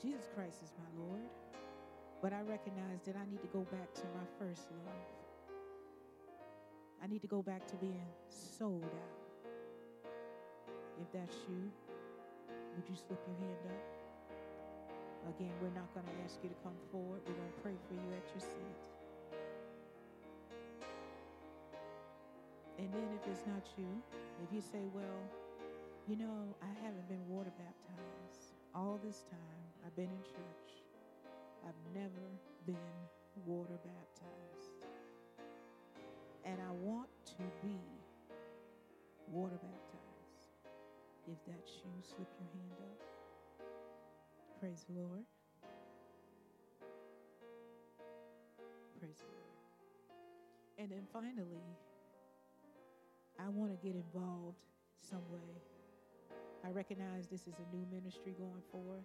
Jesus 0.00 0.28
Christ 0.34 0.62
is 0.62 0.72
my 0.76 1.04
Lord, 1.04 1.28
but 2.22 2.32
I 2.32 2.40
recognize 2.42 3.02
that 3.06 3.16
I 3.16 3.24
need 3.30 3.42
to 3.42 3.48
go 3.48 3.60
back 3.70 3.92
to 3.94 4.02
my 4.16 4.24
first 4.38 4.68
love. 4.84 5.06
I 7.02 7.06
need 7.06 7.20
to 7.20 7.28
go 7.28 7.42
back 7.42 7.66
to 7.68 7.76
being 7.76 8.06
sold 8.28 8.84
out. 8.84 9.40
If 11.00 11.12
that's 11.12 11.36
you, 11.48 11.70
would 12.48 12.88
you 12.88 12.96
slip 12.96 13.20
your 13.26 13.36
hand 13.36 13.64
up? 13.68 15.34
Again, 15.36 15.52
we're 15.60 15.74
not 15.76 15.92
going 15.92 16.06
to 16.06 16.24
ask 16.24 16.38
you 16.42 16.48
to 16.48 16.56
come 16.62 16.76
forward. 16.90 17.20
We're 17.26 17.34
going 17.34 17.52
to 17.52 17.60
pray 17.62 17.76
for 17.88 17.94
you 17.94 18.08
at 18.16 18.28
your 18.32 18.40
seat. 18.40 18.93
And 22.84 22.92
then 22.92 23.08
if 23.16 23.24
it's 23.32 23.46
not 23.46 23.64
you, 23.78 23.88
if 24.44 24.52
you 24.52 24.60
say, 24.60 24.84
well, 24.92 25.24
you 26.06 26.16
know, 26.16 26.54
I 26.60 26.68
haven't 26.84 27.08
been 27.08 27.26
water 27.26 27.52
baptized 27.56 28.52
all 28.74 29.00
this 29.02 29.24
time. 29.30 29.64
I've 29.86 29.96
been 29.96 30.12
in 30.12 30.22
church. 30.22 30.84
I've 31.64 31.80
never 31.94 32.28
been 32.66 32.92
water 33.46 33.78
baptized. 33.80 34.84
And 36.44 36.60
I 36.60 36.72
want 36.84 37.08
to 37.24 37.42
be 37.62 37.80
water 39.32 39.56
baptized. 39.56 40.52
If 41.26 41.38
that's 41.46 41.72
you, 41.80 41.90
slip 42.02 42.28
your 42.36 42.50
hand 42.52 42.80
up. 42.84 43.00
Praise 44.60 44.84
the 44.90 45.00
Lord. 45.00 45.24
Praise 49.00 49.16
the 49.16 49.32
Lord. 49.32 49.56
And 50.76 50.90
then 50.90 51.06
finally, 51.10 51.64
I 53.38 53.48
want 53.48 53.70
to 53.70 53.86
get 53.86 53.96
involved 53.96 54.56
some 55.00 55.22
way. 55.30 55.50
I 56.64 56.70
recognize 56.70 57.26
this 57.28 57.42
is 57.42 57.54
a 57.58 57.76
new 57.76 57.84
ministry 57.92 58.34
going 58.38 58.62
forth, 58.72 59.04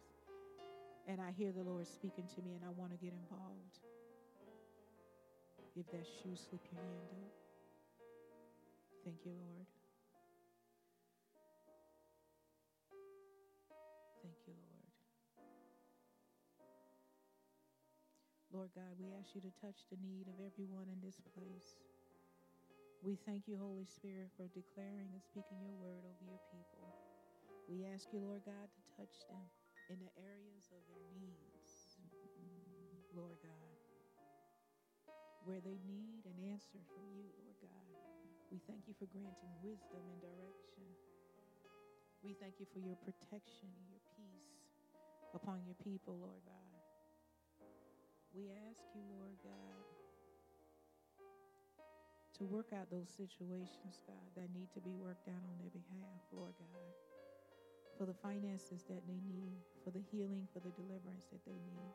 and 1.07 1.19
I 1.19 1.31
hear 1.31 1.51
the 1.51 1.63
Lord 1.63 1.87
speaking 1.87 2.25
to 2.35 2.41
me, 2.41 2.55
and 2.55 2.63
I 2.63 2.69
want 2.69 2.91
to 2.91 2.97
get 2.97 3.13
involved. 3.13 3.79
If 5.75 5.89
that 5.91 6.05
shoe, 6.05 6.35
slip 6.35 6.61
your 6.71 6.81
hand 6.81 7.09
up. 7.23 7.31
Thank 9.03 9.17
you, 9.25 9.31
Lord. 9.31 9.65
Thank 14.23 14.35
you, 14.47 14.53
Lord. 14.53 14.69
Lord 18.51 18.69
God, 18.75 18.95
we 18.99 19.07
ask 19.19 19.35
you 19.35 19.41
to 19.41 19.53
touch 19.61 19.87
the 19.91 19.97
need 20.01 20.27
of 20.27 20.35
everyone 20.41 20.87
in 20.91 20.99
this 21.05 21.21
place. 21.35 21.79
We 22.99 23.15
thank 23.15 23.47
you, 23.47 23.55
Holy 23.55 23.87
Spirit, 23.87 24.27
for 24.35 24.51
declaring 24.51 25.15
and 25.15 25.23
speaking 25.23 25.63
your 25.63 25.75
word 25.79 26.03
over 26.03 26.23
your 26.27 26.43
people. 26.51 26.91
We 27.71 27.87
ask 27.87 28.11
you, 28.11 28.19
Lord 28.19 28.43
God, 28.43 28.67
to 28.67 28.81
touch 28.99 29.23
them 29.31 29.47
in 29.87 30.03
the 30.03 30.11
areas 30.19 30.67
of 30.75 30.83
their 30.91 31.07
needs, 31.15 31.95
Lord 33.15 33.39
God, 33.39 33.75
where 35.47 35.63
they 35.63 35.79
need 35.87 36.27
an 36.27 36.39
answer 36.51 36.83
from 36.91 37.07
you, 37.15 37.31
Lord 37.39 37.55
God. 37.63 37.95
We 38.51 38.59
thank 38.67 38.83
you 38.87 38.95
for 38.99 39.07
granting 39.07 39.53
wisdom 39.63 40.03
and 40.11 40.19
direction. 40.19 40.87
We 42.23 42.35
thank 42.35 42.59
you 42.59 42.67
for 42.73 42.83
your 42.83 42.99
protection 42.99 43.71
and 43.71 43.85
your 43.87 44.03
peace 44.17 44.51
upon 45.33 45.63
your 45.63 45.79
people, 45.85 46.19
Lord 46.19 46.43
God. 46.43 46.81
We 48.35 48.51
ask 48.51 48.83
you, 48.93 49.03
Lord 49.07 49.39
God, 49.41 49.98
to 52.39 52.47
work 52.47 52.71
out 52.71 52.87
those 52.87 53.11
situations, 53.11 53.99
God, 54.07 54.27
that 54.39 54.47
need 54.55 54.71
to 54.71 54.79
be 54.79 54.95
worked 54.95 55.27
out 55.27 55.43
on 55.43 55.55
their 55.59 55.75
behalf, 55.75 56.23
Lord 56.31 56.55
God. 56.55 56.91
For 57.99 58.07
the 58.07 58.15
finances 58.23 58.87
that 58.87 59.03
they 59.11 59.19
need, 59.27 59.59
for 59.83 59.91
the 59.91 59.99
healing, 60.07 60.47
for 60.55 60.63
the 60.63 60.71
deliverance 60.79 61.27
that 61.35 61.43
they 61.43 61.59
need, 61.59 61.93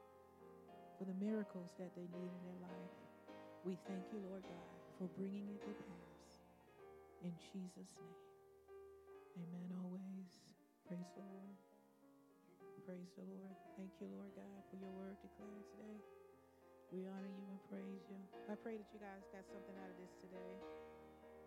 for 1.01 1.09
the 1.09 1.17
miracles 1.17 1.73
that 1.81 1.97
they 1.97 2.05
need 2.13 2.31
in 2.31 2.43
their 2.45 2.61
life. 2.69 2.97
We 3.65 3.81
thank 3.89 4.05
you, 4.13 4.21
Lord 4.29 4.45
God, 4.45 4.77
for 5.01 5.09
bringing 5.17 5.49
it 5.49 5.61
to 5.65 5.73
pass. 5.89 6.29
In 7.25 7.33
Jesus' 7.41 7.97
name. 7.97 8.21
Amen. 9.41 9.69
Always. 9.81 10.31
Praise 10.89 11.11
the 11.17 11.25
Lord. 11.25 11.57
Praise 12.85 13.13
the 13.17 13.25
Lord. 13.25 13.57
Thank 13.81 13.93
you, 14.01 14.09
Lord 14.13 14.33
God, 14.37 14.61
for 14.69 14.77
your 14.77 14.93
word 15.01 15.17
declared 15.25 15.67
today. 15.73 16.24
We 16.95 17.11
honor 17.11 17.27
you 17.27 17.43
and 17.51 17.59
praise 17.67 18.07
you. 18.07 18.23
I 18.47 18.55
pray 18.55 18.79
that 18.79 18.87
you 18.95 19.03
guys 19.03 19.27
got 19.35 19.43
something 19.51 19.75
out 19.83 19.91
of 19.91 19.99
this 19.99 20.15
today. 20.23 20.94